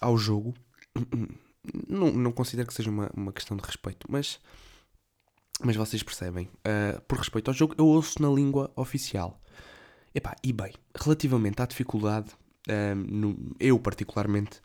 ao 0.00 0.18
jogo, 0.18 0.52
não, 1.88 2.10
não 2.10 2.32
considero 2.32 2.66
que 2.66 2.74
seja 2.74 2.90
uma, 2.90 3.08
uma 3.14 3.32
questão 3.32 3.56
de 3.56 3.62
respeito, 3.62 4.06
mas, 4.10 4.40
mas 5.62 5.76
vocês 5.76 6.02
percebem, 6.02 6.46
uh, 6.46 7.00
por 7.02 7.18
respeito 7.18 7.50
ao 7.50 7.54
jogo, 7.54 7.74
eu 7.78 7.86
ouço 7.86 8.20
na 8.20 8.28
língua 8.28 8.72
oficial. 8.76 9.40
Epá, 10.14 10.34
e 10.42 10.52
bem, 10.52 10.72
relativamente 10.94 11.60
à 11.60 11.66
dificuldade, 11.66 12.30
uh, 12.68 12.94
no, 12.94 13.54
eu 13.58 13.78
particularmente 13.78 14.60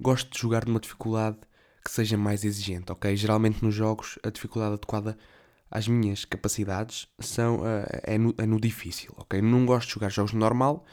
gosto 0.00 0.32
de 0.32 0.38
jogar 0.38 0.66
numa 0.66 0.80
dificuldade 0.80 1.38
que 1.84 1.90
seja 1.90 2.16
mais 2.16 2.44
exigente, 2.44 2.92
ok? 2.92 3.16
Geralmente 3.16 3.62
nos 3.62 3.74
jogos 3.74 4.18
a 4.22 4.30
dificuldade 4.30 4.74
adequada 4.74 5.16
às 5.70 5.88
minhas 5.88 6.24
capacidades 6.24 7.08
são, 7.18 7.60
uh, 7.60 7.86
é, 8.02 8.18
no, 8.18 8.34
é, 8.38 8.46
no, 8.46 8.60
difícil, 8.60 9.12
ok? 9.16 9.40
Não 9.40 9.64
gosto 9.64 9.88
de 9.88 9.94
jogar 9.94 10.10
jogos 10.10 10.32
normal, 10.32 10.84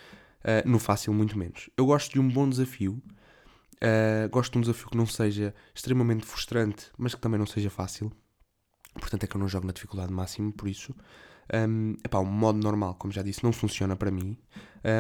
uh, 0.42 0.68
no 0.68 0.80
fácil 0.80 1.14
muito 1.14 1.38
menos. 1.38 1.70
Eu 1.78 1.86
gosto 1.86 2.14
de 2.14 2.20
um 2.20 2.28
bom 2.28 2.50
desafio, 2.50 3.02
uh, 3.84 4.30
gosto 4.30 4.54
de 4.54 4.58
um 4.60 4.62
desafio 4.62 4.90
que 4.90 4.98
não 4.98 5.06
seja 5.06 5.54
extremamente 5.76 6.26
frustrante, 6.26 6.88
mas 6.98 7.14
que 7.14 7.22
também 7.22 7.38
não 7.38 7.46
seja 7.46 7.70
fácil. 7.70 8.12
Portanto 8.94 9.24
é 9.24 9.28
que 9.28 9.36
eu 9.36 9.40
não 9.40 9.48
jogo 9.48 9.68
na 9.68 9.74
dificuldade 9.74 10.12
máxima, 10.12 10.52
por 10.52 10.68
isso. 10.68 10.96
Um, 11.54 11.96
epá, 12.04 12.20
o 12.20 12.26
modo 12.26 12.60
normal, 12.60 12.96
como 12.96 13.12
já 13.12 13.22
disse, 13.22 13.44
não 13.44 13.52
funciona 13.52 13.96
para 13.96 14.12
mim. 14.12 14.38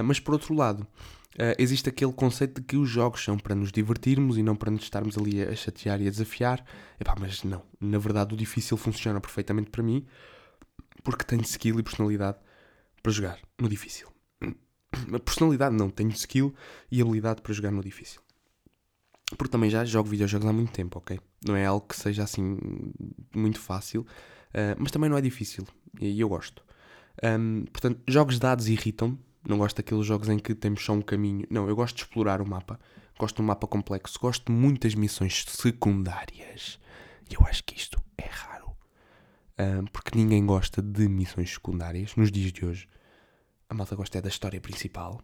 mas 0.04 0.19
por 0.19 0.34
outro 0.34 0.54
lado, 0.54 0.82
uh, 0.82 1.56
existe 1.58 1.89
aquele 1.89 2.13
conceito 2.13 2.60
de 2.60 2.67
que 2.67 2.78
os 2.78 2.89
jogos 2.89 3.23
são 3.23 3.38
para 3.38 3.56
nos 3.56 3.71
divertirmos 3.71 4.38
e 4.38 4.43
não 4.43 4.56
para 4.56 4.71
nos 4.71 4.84
estarmos 4.84 5.17
ali 5.17 5.41
a 5.41 5.56
chatear 5.56 6.02
e 6.02 6.08
a 6.08 6.10
desafiar. 6.10 6.63
Epá, 6.99 7.15
mas 7.19 7.43
não, 7.43 7.62
na 7.80 7.97
verdade 7.97 8.34
o 8.34 8.38
difícil 8.38 8.78
funciona 8.78 9.19
perfeitamente 9.21 9.69
para 9.69 9.84
mim 9.84 10.06
porque 11.04 11.23
tenho 11.23 11.41
skill 11.41 11.80
e 11.80 11.84
personalidade 11.84 12.38
para 13.02 13.12
jogar 13.12 13.39
no 13.60 13.69
difícil. 13.69 14.10
A 14.41 15.19
personalidade 15.23 15.75
não, 15.75 15.89
tenho 15.89 16.12
skill 16.12 16.54
e 16.91 17.02
habilidade 17.02 17.41
para 17.41 17.54
jogar 17.54 17.71
no 17.71 17.82
difícil. 17.82 18.21
Porque 19.38 19.52
também 19.52 19.69
já 19.69 19.86
jogo 19.86 20.10
videojogos 20.10 20.47
há 20.47 20.54
muito 20.54 20.71
tempo, 20.71 20.97
ok? 20.97 21.19
Não 21.45 21.56
é 21.56 21.65
algo 21.65 21.88
que 21.88 21.95
seja 21.95 22.23
assim 22.23 22.58
muito 23.34 23.60
fácil, 23.60 24.02
uh, 24.02 24.75
mas 24.78 24.91
também 24.91 25.10
não 25.10 25.17
é 25.17 25.21
difícil 25.21 25.65
e 25.99 26.19
eu 26.19 26.30
gosto. 26.30 26.63
Um, 27.23 27.65
portanto, 27.65 28.02
jogos 28.08 28.36
de 28.36 28.41
dados 28.41 28.67
irritam-me, 28.67 29.19
não 29.47 29.58
gosto 29.58 29.78
daqueles 29.78 30.06
jogos 30.06 30.30
em 30.30 30.38
que 30.38 30.54
temos 30.54 30.84
só 30.84 30.93
um 30.93 31.02
caminho. 31.02 31.45
Não, 31.49 31.67
eu 31.67 31.75
gosto 31.75 31.95
de 31.95 32.04
explorar 32.04 32.41
o 32.41 32.47
mapa. 32.47 32.80
Gosto 33.17 33.38
de 33.38 33.41
um 33.41 33.45
mapa 33.45 33.67
complexo. 33.67 34.19
Gosto 34.19 34.45
de 34.45 34.52
muitas 34.52 34.95
missões 34.95 35.45
secundárias. 35.47 36.80
E 37.30 37.36
eu 37.36 37.45
acho 37.47 37.63
que 37.63 37.75
isto 37.75 38.02
é 38.17 38.25
raro. 38.25 38.75
porque 39.91 40.17
ninguém 40.17 40.45
gosta 40.45 40.82
de 40.82 41.08
missões 41.08 41.54
secundárias 41.54 42.15
nos 42.15 42.32
dias 42.32 42.52
de 42.52 42.65
hoje. 42.65 42.88
A 43.69 43.73
malta 43.73 43.95
gosta 43.95 44.17
é 44.17 44.21
da 44.21 44.30
história 44.30 44.60
principal. 44.60 45.21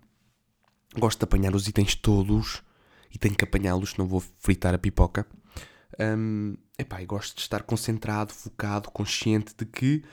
Gosto 0.97 1.19
de 1.19 1.23
apanhar 1.23 1.55
os 1.55 1.67
itens 1.67 1.95
todos. 1.95 2.63
E 3.11 3.17
tenho 3.17 3.35
que 3.35 3.45
apanhá-los, 3.45 3.91
senão 3.91 4.07
vou 4.07 4.19
fritar 4.19 4.73
a 4.73 4.77
pipoca. 4.77 5.25
Um, 5.99 6.55
epá, 6.77 7.01
e 7.01 7.05
gosto 7.05 7.35
de 7.35 7.41
estar 7.41 7.63
concentrado, 7.63 8.33
focado, 8.33 8.91
consciente 8.91 9.53
de 9.57 9.65
que 9.65 10.03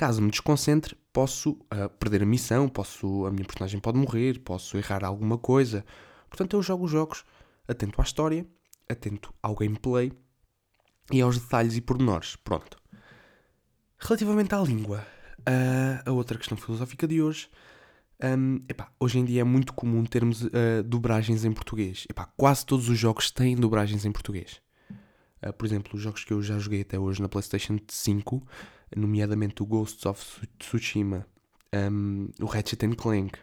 Caso 0.00 0.22
me 0.22 0.30
desconcentre, 0.30 0.96
posso 1.12 1.50
uh, 1.50 1.90
perder 1.98 2.22
a 2.22 2.26
missão, 2.26 2.66
posso 2.66 3.26
a 3.26 3.30
minha 3.30 3.44
personagem 3.44 3.78
pode 3.78 3.98
morrer, 3.98 4.38
posso 4.38 4.78
errar 4.78 5.04
alguma 5.04 5.36
coisa. 5.36 5.84
Portanto, 6.26 6.56
eu 6.56 6.62
jogo 6.62 6.88
jogos 6.88 7.22
atento 7.68 8.00
à 8.00 8.04
história, 8.04 8.46
atento 8.88 9.30
ao 9.42 9.54
gameplay 9.54 10.10
e 11.12 11.20
aos 11.20 11.38
detalhes 11.38 11.76
e 11.76 11.82
pormenores. 11.82 12.34
Pronto. 12.36 12.78
Relativamente 13.98 14.54
à 14.54 14.60
língua, 14.60 15.06
uh, 15.40 16.08
a 16.08 16.12
outra 16.12 16.38
questão 16.38 16.56
filosófica 16.56 17.06
de 17.06 17.20
hoje. 17.20 17.50
Um, 18.22 18.64
epá, 18.66 18.90
hoje 18.98 19.18
em 19.18 19.24
dia 19.26 19.42
é 19.42 19.44
muito 19.44 19.74
comum 19.74 20.02
termos 20.06 20.42
uh, 20.42 20.82
dobragens 20.82 21.44
em 21.44 21.52
português. 21.52 22.06
Epá, 22.08 22.26
quase 22.38 22.64
todos 22.64 22.88
os 22.88 22.98
jogos 22.98 23.30
têm 23.30 23.54
dobragens 23.54 24.06
em 24.06 24.12
português. 24.12 24.62
Uh, 25.42 25.52
por 25.52 25.66
exemplo, 25.66 25.94
os 25.94 26.02
jogos 26.02 26.24
que 26.24 26.32
eu 26.32 26.42
já 26.42 26.58
joguei 26.58 26.82
até 26.82 26.98
hoje 26.98 27.22
na 27.22 27.28
PlayStation 27.28 27.78
5 27.88 28.46
nomeadamente 28.96 29.62
o 29.62 29.66
Ghosts 29.66 30.04
of 30.06 30.46
Tsushima, 30.58 31.26
um, 31.74 32.28
o 32.40 32.46
Ratchet 32.46 32.80
Clank, 32.96 33.38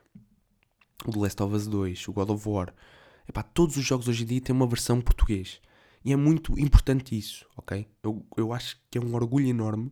o 1.05 1.11
The 1.11 1.19
Last 1.19 1.41
of 1.41 1.55
Us 1.55 1.67
2, 1.67 2.07
o 2.07 2.13
God 2.13 2.29
of 2.31 2.49
War. 2.49 2.73
Epá, 3.27 3.43
todos 3.43 3.77
os 3.77 3.85
jogos 3.85 4.07
hoje 4.07 4.23
em 4.23 4.27
dia 4.27 4.41
têm 4.41 4.55
uma 4.55 4.67
versão 4.67 5.01
português. 5.01 5.61
E 6.03 6.11
é 6.11 6.15
muito 6.15 6.57
importante 6.59 7.17
isso, 7.17 7.45
ok? 7.55 7.87
Eu, 8.03 8.25
eu 8.37 8.53
acho 8.53 8.79
que 8.89 8.97
é 8.97 9.01
um 9.01 9.13
orgulho 9.15 9.47
enorme 9.47 9.91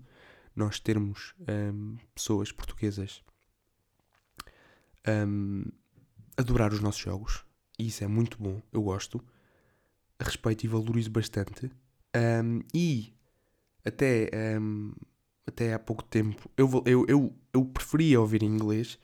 nós 0.55 0.79
termos 0.79 1.33
um, 1.41 1.97
pessoas 2.13 2.51
portuguesas 2.51 3.21
um, 5.07 5.65
adorar 6.37 6.73
os 6.73 6.79
nossos 6.79 7.01
jogos. 7.01 7.45
E 7.77 7.87
isso 7.87 8.03
é 8.03 8.07
muito 8.07 8.41
bom, 8.41 8.61
eu 8.71 8.81
gosto. 8.81 9.23
Respeito 10.19 10.63
e 10.63 10.67
valorizo 10.67 11.11
bastante. 11.11 11.69
Um, 12.15 12.61
e 12.73 13.13
até 13.83 14.29
um, 14.59 14.93
até 15.45 15.73
há 15.73 15.79
pouco 15.79 16.03
tempo, 16.03 16.49
eu, 16.57 16.83
eu, 16.85 17.05
eu, 17.07 17.35
eu 17.53 17.65
preferia 17.65 18.19
ouvir 18.19 18.41
em 18.41 18.47
inglês, 18.47 18.97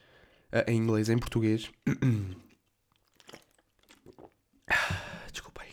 uh, 0.52 0.68
em 0.68 0.76
inglês, 0.76 1.08
em 1.08 1.18
português. 1.18 1.70
Desculpem. 5.30 5.68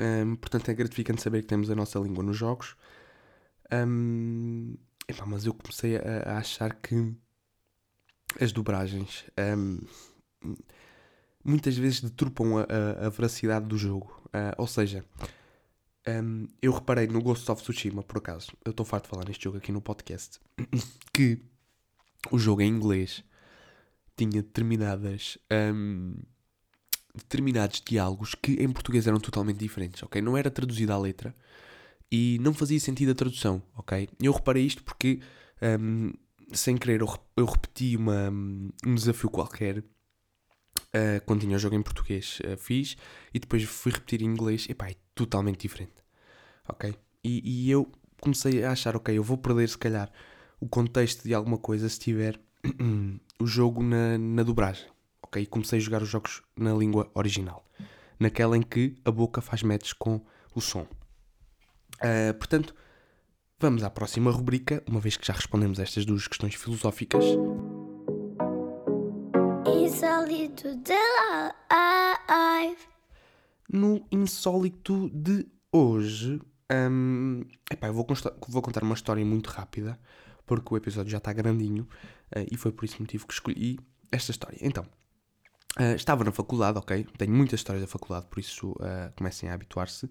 Um, 0.00 0.36
portanto, 0.36 0.70
é 0.70 0.74
gratificante 0.74 1.22
saber 1.22 1.42
que 1.42 1.48
temos 1.48 1.70
a 1.70 1.74
nossa 1.74 1.98
língua 1.98 2.24
nos 2.24 2.36
jogos. 2.36 2.76
Um, 3.72 4.76
epá, 5.08 5.26
mas 5.26 5.46
eu 5.46 5.54
comecei 5.54 5.96
a, 5.96 6.22
a, 6.24 6.38
achar 6.38 6.74
que 6.74 7.14
as 8.40 8.52
dobragens 8.52 9.24
um, 9.38 9.80
muitas 11.46 11.76
vezes 11.76 12.00
deturpam 12.00 12.58
a, 12.58 12.62
a, 12.62 13.06
a 13.06 13.08
veracidade 13.10 13.66
do 13.66 13.78
jogo. 13.78 14.20
Uh, 14.26 14.54
ou 14.58 14.66
seja, 14.66 15.04
um, 16.08 16.46
eu 16.60 16.72
reparei 16.72 17.06
no 17.06 17.22
Ghost 17.22 17.50
of 17.50 17.62
Tsushima, 17.62 18.02
por 18.02 18.18
acaso, 18.18 18.52
eu 18.64 18.70
estou 18.70 18.84
farto 18.84 19.04
de 19.04 19.10
falar 19.10 19.24
neste 19.26 19.44
jogo 19.44 19.58
aqui 19.58 19.72
no 19.72 19.80
podcast, 19.80 20.40
que 21.12 21.40
o 22.30 22.38
jogo 22.38 22.62
em 22.62 22.68
inglês 22.68 23.24
tinha 24.16 24.42
determinadas. 24.42 25.38
Um, 25.52 26.16
determinados 27.14 27.80
diálogos 27.80 28.34
que 28.34 28.52
em 28.62 28.70
português 28.70 29.06
eram 29.06 29.18
totalmente 29.18 29.56
diferentes, 29.56 30.02
ok? 30.02 30.20
Não 30.20 30.36
era 30.36 30.50
traduzida 30.50 30.92
a 30.92 30.98
letra 30.98 31.34
e 32.12 32.38
não 32.42 32.52
fazia 32.52 32.78
sentido 32.78 33.12
a 33.12 33.14
tradução, 33.14 33.62
ok? 33.74 34.06
Eu 34.20 34.32
reparei 34.32 34.64
isto 34.64 34.84
porque, 34.84 35.20
um, 35.80 36.12
sem 36.52 36.76
querer, 36.76 37.00
eu, 37.00 37.08
eu 37.36 37.46
repeti 37.46 37.96
uma, 37.96 38.28
um 38.30 38.94
desafio 38.94 39.30
qualquer 39.30 39.82
uh, 40.78 41.24
quando 41.24 41.40
tinha 41.40 41.56
o 41.56 41.58
jogo 41.58 41.74
em 41.74 41.82
português, 41.82 42.38
uh, 42.40 42.56
fiz 42.56 42.96
e 43.32 43.38
depois 43.38 43.62
fui 43.64 43.92
repetir 43.92 44.22
em 44.22 44.26
inglês, 44.26 44.66
e 44.68 44.74
pá, 44.74 44.88
é 44.88 44.94
totalmente 45.14 45.60
diferente, 45.60 45.94
ok? 46.68 46.94
E, 47.24 47.66
e, 47.66 47.70
eu 47.70 47.90
comecei 48.20 48.64
a 48.64 48.72
achar, 48.72 48.94
ok, 48.96 49.16
eu 49.16 49.22
vou 49.22 49.36
perder 49.36 49.68
se 49.68 49.78
calhar 49.78 50.10
o 50.60 50.68
contexto 50.68 51.24
de 51.24 51.34
alguma 51.34 51.58
coisa 51.58 51.88
se 51.88 51.98
tiver 51.98 52.40
o 53.40 53.46
jogo 53.46 53.82
na, 53.82 54.16
na 54.16 54.42
dobragem, 54.42 54.86
ok? 55.22 55.42
E 55.42 55.46
comecei 55.46 55.78
a 55.78 55.82
jogar 55.82 56.02
os 56.02 56.08
jogos 56.08 56.42
na 56.56 56.72
língua 56.72 57.10
original, 57.14 57.64
naquela 58.18 58.56
em 58.56 58.62
que 58.62 58.94
a 59.04 59.10
boca 59.10 59.40
faz 59.40 59.62
match 59.62 59.92
com 59.98 60.20
o 60.54 60.60
som, 60.60 60.86
Uh, 61.96 62.34
portanto, 62.34 62.74
vamos 63.58 63.82
à 63.82 63.90
próxima 63.90 64.30
rubrica, 64.30 64.82
uma 64.88 65.00
vez 65.00 65.16
que 65.16 65.26
já 65.26 65.32
respondemos 65.32 65.78
estas 65.78 66.04
duas 66.04 66.26
questões 66.26 66.54
filosóficas. 66.54 67.24
Insólito 70.46 70.76
de 70.76 70.94
life. 72.30 72.88
No 73.68 74.06
insólito 74.12 75.10
de 75.12 75.44
hoje, 75.72 76.40
hum, 76.72 77.44
epá, 77.68 77.88
eu 77.88 77.94
vou, 77.94 78.06
vou, 78.48 78.62
contar 78.62 78.84
uma 78.84 78.94
história 78.94 79.24
muito 79.24 79.48
rápida, 79.48 79.98
porque 80.46 80.72
o 80.72 80.76
episódio 80.76 81.10
já 81.10 81.18
está 81.18 81.32
grandinho 81.32 81.82
uh, 82.36 82.46
e 82.48 82.56
foi 82.56 82.70
por 82.70 82.84
esse 82.84 83.00
motivo 83.00 83.26
que 83.26 83.32
escolhi 83.32 83.80
esta 84.12 84.30
história. 84.30 84.56
Então, 84.60 84.84
uh, 85.80 85.96
estava 85.96 86.22
na 86.22 86.30
faculdade, 86.30 86.78
ok? 86.78 87.04
Tenho 87.18 87.32
muitas 87.32 87.58
histórias 87.58 87.82
da 87.82 87.88
faculdade, 87.88 88.26
por 88.30 88.38
isso 88.38 88.70
uh, 88.70 89.12
comecem 89.16 89.48
a 89.48 89.54
habituar-se. 89.54 90.08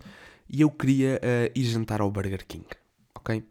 E 0.49 0.59
eu 0.59 0.69
queria 0.69 1.17
ir 1.55 1.63
jantar 1.63 2.01
ao 2.01 2.11
Burger 2.11 2.45
King, 2.45 2.67
ok? 3.15 3.41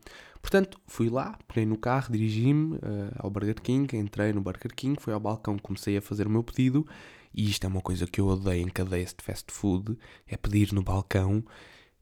Portanto, 0.45 0.79
fui 0.87 1.09
lá, 1.09 1.39
peguei 1.49 1.65
no 1.65 1.79
carro, 1.79 2.13
dirigi-me 2.13 2.75
uh, 2.75 2.81
ao 3.17 3.31
Burger 3.31 3.59
King, 3.63 3.97
entrei 3.97 4.31
no 4.31 4.43
Burger 4.43 4.75
King, 4.75 5.01
fui 5.01 5.15
ao 5.15 5.19
balcão, 5.19 5.59
comecei 5.59 5.97
a 5.97 6.03
fazer 6.03 6.27
o 6.27 6.31
meu 6.31 6.45
pedido. 6.45 6.87
E 7.33 7.49
isto 7.49 7.65
é 7.65 7.67
uma 7.67 7.81
coisa 7.81 8.07
que 8.07 8.21
eu 8.21 8.27
odeio 8.27 8.61
em 8.61 8.69
cadeias 8.69 9.15
de 9.15 9.25
fast 9.25 9.51
food, 9.51 9.97
é 10.27 10.37
pedir 10.37 10.71
no 10.75 10.83
balcão. 10.83 11.43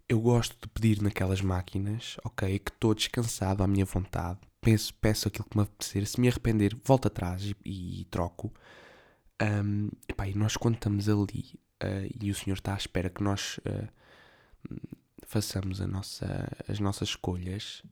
Eu 0.09 0.21
gosto 0.21 0.57
de 0.61 0.67
pedir 0.71 1.01
naquelas 1.01 1.41
máquinas, 1.41 2.17
ok, 2.25 2.59
que 2.59 2.73
estou 2.73 2.93
descansado 2.97 3.63
à 3.63 3.67
minha 3.69 3.85
vontade. 3.85 4.41
Penso, 4.61 4.93
peço 4.95 5.29
aquilo 5.29 5.47
que 5.49 5.57
me 5.57 5.63
apetecer. 5.63 6.05
Se 6.05 6.21
me 6.21 6.27
arrepender, 6.27 6.77
volto 6.85 7.07
atrás 7.07 7.45
e, 7.45 8.01
e 8.01 8.05
troco. 8.07 8.53
Um, 9.41 9.89
epá, 10.09 10.27
e 10.27 10.35
nós 10.35 10.57
quando 10.57 10.75
estamos 10.75 11.09
ali 11.09 11.55
uh, 11.81 12.13
e 12.21 12.29
o 12.29 12.35
senhor 12.35 12.57
está 12.57 12.75
à 12.75 12.77
espera 12.77 13.09
que 13.09 13.23
nós 13.23 13.59
uh, 13.59 13.89
façamos 15.29 15.79
nossa, 15.79 16.49
as 16.69 16.81
nossas 16.81 17.11
escolhas, 17.11 17.85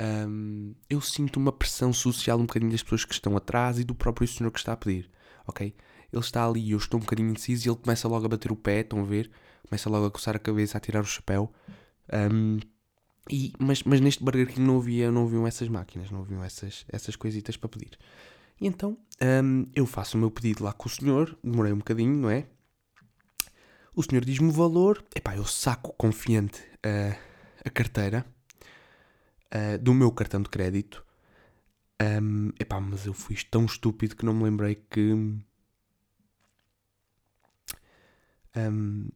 um, 0.00 0.74
eu 0.90 1.00
sinto 1.00 1.38
uma 1.38 1.52
pressão 1.52 1.92
social 1.92 2.38
um 2.38 2.46
bocadinho 2.46 2.70
das 2.70 2.82
pessoas 2.82 3.04
que 3.04 3.14
estão 3.14 3.36
atrás 3.36 3.78
e 3.78 3.84
do 3.84 3.94
próprio 3.94 4.28
senhor 4.28 4.50
que 4.50 4.58
está 4.58 4.72
a 4.72 4.76
pedir, 4.76 5.10
ok? 5.46 5.74
Ele 6.12 6.22
está 6.22 6.46
ali 6.46 6.60
e 6.60 6.70
eu 6.72 6.78
estou 6.78 6.98
um 6.98 7.02
bocadinho 7.02 7.30
indeciso 7.30 7.66
e 7.66 7.70
ele 7.70 7.78
começa 7.78 8.06
logo 8.06 8.26
a 8.26 8.28
bater 8.28 8.52
o 8.52 8.56
pé, 8.56 8.80
estão 8.80 9.00
a 9.00 9.04
ver? 9.04 9.30
Começa 9.68 9.90
logo 9.90 10.06
a 10.06 10.10
coçar 10.10 10.36
a 10.36 10.38
cabeça, 10.38 10.78
a 10.78 10.80
tirar 10.80 11.00
o 11.00 11.06
chapéu. 11.06 11.52
Um, 12.32 12.58
e, 13.28 13.52
mas, 13.58 13.82
mas 13.82 14.00
neste 14.00 14.22
Burger 14.22 14.46
King 14.46 14.60
não 14.60 14.78
havia, 14.78 15.10
não 15.10 15.24
haviam 15.24 15.46
essas 15.46 15.68
máquinas, 15.68 16.10
não 16.10 16.20
haviam 16.20 16.44
essas, 16.44 16.84
essas 16.88 17.16
coisitas 17.16 17.56
para 17.56 17.68
pedir. 17.68 17.98
E 18.60 18.66
então 18.66 18.96
um, 19.42 19.66
eu 19.74 19.84
faço 19.86 20.16
o 20.16 20.20
meu 20.20 20.30
pedido 20.30 20.62
lá 20.62 20.72
com 20.72 20.88
o 20.88 20.92
senhor, 20.92 21.36
demorei 21.42 21.72
um 21.72 21.78
bocadinho, 21.78 22.14
não 22.14 22.30
é? 22.30 22.46
O 23.94 24.02
senhor 24.02 24.24
diz-me 24.24 24.48
o 24.48 24.52
valor, 24.52 25.02
epá, 25.14 25.36
eu 25.36 25.44
saco 25.44 25.92
confiante 25.94 26.60
uh, 26.84 27.18
a 27.64 27.70
carteira 27.70 28.24
uh, 29.54 29.78
do 29.78 29.94
meu 29.94 30.10
cartão 30.10 30.42
de 30.42 30.48
crédito. 30.48 31.04
Um, 32.00 32.50
epá, 32.60 32.80
mas 32.80 33.06
eu 33.06 33.14
fui 33.14 33.36
tão 33.50 33.64
estúpido 33.64 34.16
que 34.16 34.24
não 34.24 34.34
me 34.34 34.44
lembrei 34.44 34.74
que. 34.74 35.12
Um, 38.56 39.08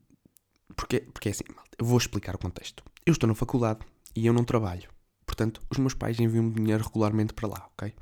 porque, 0.76 1.00
porque 1.00 1.28
é 1.28 1.32
assim, 1.32 1.44
eu 1.78 1.84
vou 1.84 1.98
explicar 1.98 2.34
o 2.34 2.38
contexto. 2.38 2.82
Eu 3.04 3.12
estou 3.12 3.28
na 3.28 3.34
faculdade 3.34 3.80
e 4.14 4.26
eu 4.26 4.32
não 4.32 4.44
trabalho. 4.44 4.88
Portanto, 5.26 5.62
os 5.70 5.78
meus 5.78 5.94
pais 5.94 6.18
enviam-me 6.18 6.52
dinheiro 6.52 6.84
regularmente 6.84 7.32
para 7.32 7.48
lá, 7.48 7.68
ok? 7.72 7.94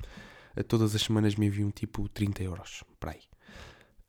Todas 0.67 0.95
as 0.95 1.01
semanas 1.01 1.35
me 1.35 1.45
enviam 1.45 1.71
tipo 1.71 2.09
30 2.09 2.43
euros 2.43 2.83
para 2.99 3.11
aí. 3.11 3.21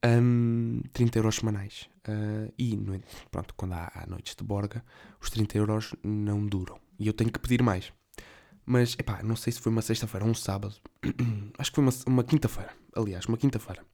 Um, 0.05 0.81
30 0.93 1.19
euros 1.19 1.37
semanais. 1.37 1.89
Uh, 2.09 2.53
e, 2.59 2.77
pronto, 3.31 3.55
quando 3.55 3.75
há, 3.75 3.93
há 3.95 4.07
noites 4.07 4.35
de 4.35 4.43
borga, 4.43 4.85
os 5.21 5.31
30 5.31 5.59
euros 5.59 5.95
não 6.03 6.45
duram. 6.45 6.81
E 6.99 7.07
eu 7.07 7.13
tenho 7.13 7.31
que 7.31 7.39
pedir 7.39 7.63
mais. 7.63 7.93
Mas, 8.71 8.95
epá, 8.97 9.21
não 9.25 9.35
sei 9.35 9.53
se 9.53 9.61
foi 9.61 9.73
uma 9.73 9.83
sexta-feira 9.83 10.25
ou 10.25 10.31
um 10.31 10.35
sábado. 10.35 10.77
Acho 11.59 11.73
que 11.73 11.75
foi 11.75 11.83
uma, 11.83 11.93
uma 12.07 12.23
quinta-feira. 12.23 12.71
Aliás, 12.95 13.27
uma 13.27 13.37
quinta-feira. 13.37 13.85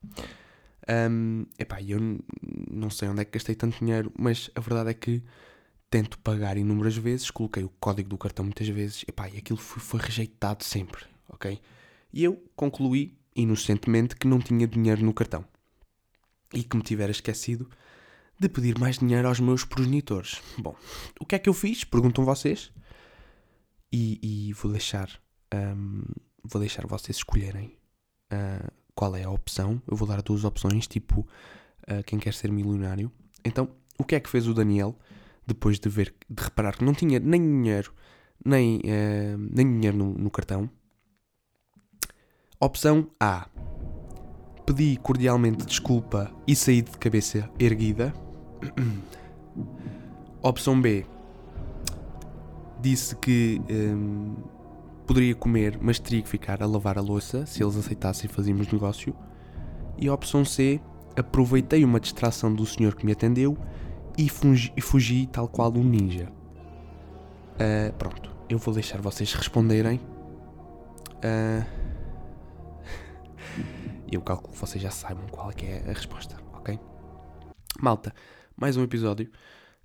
Um, 1.11 1.47
epá, 1.59 1.81
eu 1.81 1.99
não 2.71 2.91
sei 2.91 3.09
onde 3.09 3.23
é 3.23 3.25
que 3.25 3.31
gastei 3.31 3.55
tanto 3.55 3.79
dinheiro, 3.79 4.12
mas 4.19 4.51
a 4.55 4.61
verdade 4.61 4.91
é 4.91 4.93
que 4.93 5.23
tento 5.89 6.19
pagar 6.19 6.59
inúmeras 6.59 6.95
vezes, 6.95 7.31
coloquei 7.31 7.65
o 7.65 7.71
código 7.81 8.11
do 8.11 8.19
cartão 8.19 8.45
muitas 8.45 8.69
vezes, 8.69 9.03
epá, 9.09 9.31
e 9.31 9.39
aquilo 9.39 9.59
foi, 9.59 9.83
foi 9.83 9.99
rejeitado 9.99 10.62
sempre, 10.62 11.07
ok? 11.31 11.59
E 12.12 12.23
eu 12.23 12.37
concluí, 12.55 13.17
inocentemente, 13.35 14.15
que 14.15 14.29
não 14.29 14.41
tinha 14.41 14.69
dinheiro 14.69 15.03
no 15.03 15.15
cartão. 15.15 15.43
E 16.53 16.62
que 16.62 16.77
me 16.77 16.83
tivera 16.83 17.11
esquecido 17.11 17.67
de 18.39 18.47
pedir 18.47 18.79
mais 18.79 18.99
dinheiro 18.99 19.27
aos 19.27 19.41
meus 19.41 19.65
progenitores. 19.65 20.43
Bom, 20.59 20.77
o 21.19 21.25
que 21.25 21.35
é 21.35 21.39
que 21.39 21.49
eu 21.49 21.55
fiz? 21.55 21.83
Perguntam 21.83 22.27
vocês 22.27 22.71
e, 23.92 24.49
e 24.49 24.53
vou 24.53 24.72
deixar 24.72 25.09
um, 25.55 26.03
vou 26.42 26.61
deixar 26.61 26.87
vocês 26.87 27.16
escolherem 27.18 27.77
uh, 28.33 28.70
qual 28.94 29.14
é 29.16 29.25
a 29.25 29.31
opção. 29.31 29.81
Eu 29.87 29.96
vou 29.96 30.07
dar 30.07 30.22
duas 30.22 30.44
opções, 30.44 30.87
tipo 30.87 31.20
uh, 31.20 32.03
quem 32.05 32.18
quer 32.18 32.35
ser 32.35 32.51
milionário. 32.51 33.11
Então, 33.44 33.68
o 33.99 34.05
que 34.05 34.14
é 34.14 34.20
que 34.20 34.31
fez 34.31 34.46
o 34.46 34.55
Daniel 34.55 34.99
depois 35.46 35.79
de 35.79 35.88
ver, 35.88 36.14
de 36.29 36.42
reparar 36.42 36.77
que 36.77 36.85
não 36.85 36.94
tinha 36.94 37.20
nem 37.20 37.40
dinheiro, 37.40 37.94
nem, 38.44 38.79
uh, 38.79 39.38
nem 39.38 39.66
dinheiro 39.66 39.96
no, 39.96 40.14
no 40.14 40.31
cartão? 40.31 40.70
Opção 42.59 43.11
A. 43.20 43.49
Pedi 44.64 44.96
cordialmente 44.96 45.64
desculpa 45.64 46.33
e 46.46 46.57
saí 46.57 46.83
de 46.83 46.90
cabeça 46.92 47.49
erguida. 47.59 48.12
Opção 50.42 50.81
B 50.81 51.07
disse 52.81 53.17
que 53.17 53.61
um, 53.71 54.35
poderia 55.07 55.35
comer, 55.35 55.79
mas 55.81 55.99
teria 55.99 56.23
que 56.23 56.29
ficar 56.29 56.62
a 56.62 56.67
lavar 56.67 56.99
a 56.99 57.01
louça 57.01 57.47
se 57.47 57.62
eles 57.62 57.77
aceitassem 57.77 58.29
fazíamos 58.29 58.71
negócio. 58.71 59.15
E 59.99 60.09
a 60.09 60.15
opção 60.15 60.45
C, 60.45 60.81
aproveitei 61.17 61.85
uma 61.85 61.99
distração 61.99 62.53
do 62.53 62.67
senhor 62.67 62.95
que 62.95 63.07
me 63.07 63.12
atendeu 63.12 63.57
e 64.19 64.29
fugi, 64.29 64.73
fugi 64.81 65.27
tal 65.27 65.49
qual 65.49 65.73
um 65.73 65.83
ninja. 65.83 66.31
Uh, 67.55 67.93
pronto, 67.95 68.35
eu 68.49 68.59
vou 68.59 68.75
deixar 68.75 69.01
vocês 69.01 69.33
responderem. 69.33 70.01
Uh, 71.17 71.65
eu 74.11 74.21
calculo 74.21 74.53
que 74.53 74.59
vocês 74.59 74.83
já 74.83 74.91
saibam 74.91 75.27
qual 75.31 75.51
é, 75.51 75.65
é 75.65 75.91
a 75.91 75.93
resposta, 75.93 76.37
ok? 76.53 76.79
Malta, 77.81 78.12
mais 78.57 78.77
um 78.77 78.83
episódio. 78.83 79.31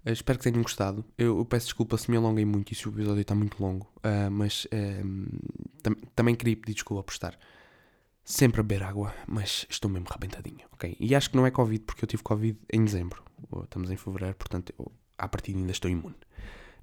Uh, 0.05 0.11
espero 0.11 0.39
que 0.39 0.43
tenham 0.43 0.61
gostado. 0.61 1.05
Eu, 1.17 1.37
eu, 1.37 1.45
peço 1.45 1.67
desculpa 1.67 1.97
se 1.97 2.09
me 2.09 2.17
alonguei 2.17 2.45
muito 2.45 2.71
e 2.71 2.75
se 2.75 2.87
o 2.87 2.91
episódio 2.91 3.21
está 3.21 3.35
muito 3.35 3.61
longo, 3.61 3.87
uh, 3.97 4.31
mas 4.31 4.65
uh, 4.65 5.69
tam 5.83 5.95
também 6.15 6.35
queria 6.35 6.55
pedir 6.55 6.73
desculpa 6.73 7.03
por 7.03 7.11
estar 7.11 7.37
sempre 8.23 8.61
a 8.61 8.63
beber 8.63 8.83
água, 8.83 9.13
mas 9.27 9.65
estou 9.69 9.89
mesmo 9.89 10.07
rebentadinho, 10.09 10.65
ok? 10.71 10.95
E 10.99 11.15
acho 11.15 11.29
que 11.29 11.35
não 11.35 11.45
é 11.45 11.51
Covid 11.51 11.83
porque 11.85 12.03
eu 12.03 12.07
tive 12.07 12.23
Covid 12.23 12.57
em 12.71 12.83
dezembro, 12.83 13.23
estamos 13.63 13.91
em 13.91 13.97
fevereiro, 13.97 14.35
portanto 14.35 14.73
eu, 14.77 14.91
à 15.17 15.27
partida 15.27 15.57
ainda 15.59 15.71
estou 15.71 15.89
imune. 15.89 16.15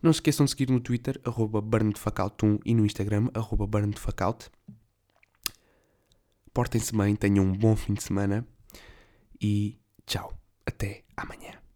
Não 0.03 0.13
se 0.13 0.19
esqueçam 0.19 0.45
de 0.45 0.51
seguir 0.51 0.71
no 0.71 0.81
Twitter, 0.81 1.21
arroba 1.25 1.61
burnedfacout1 1.61 2.61
e 2.65 2.75
no 2.75 2.87
Instagram, 2.87 3.29
arroba. 3.35 3.69
Portem-se 6.53 6.97
bem, 6.97 7.17
tenham 7.17 7.45
um 7.45 7.53
bom 7.53 7.75
fim 7.75 7.95
de 7.95 8.03
semana 8.03 8.47
e 9.41 9.79
tchau, 10.07 10.33
até 10.65 11.05
amanhã. 11.17 11.68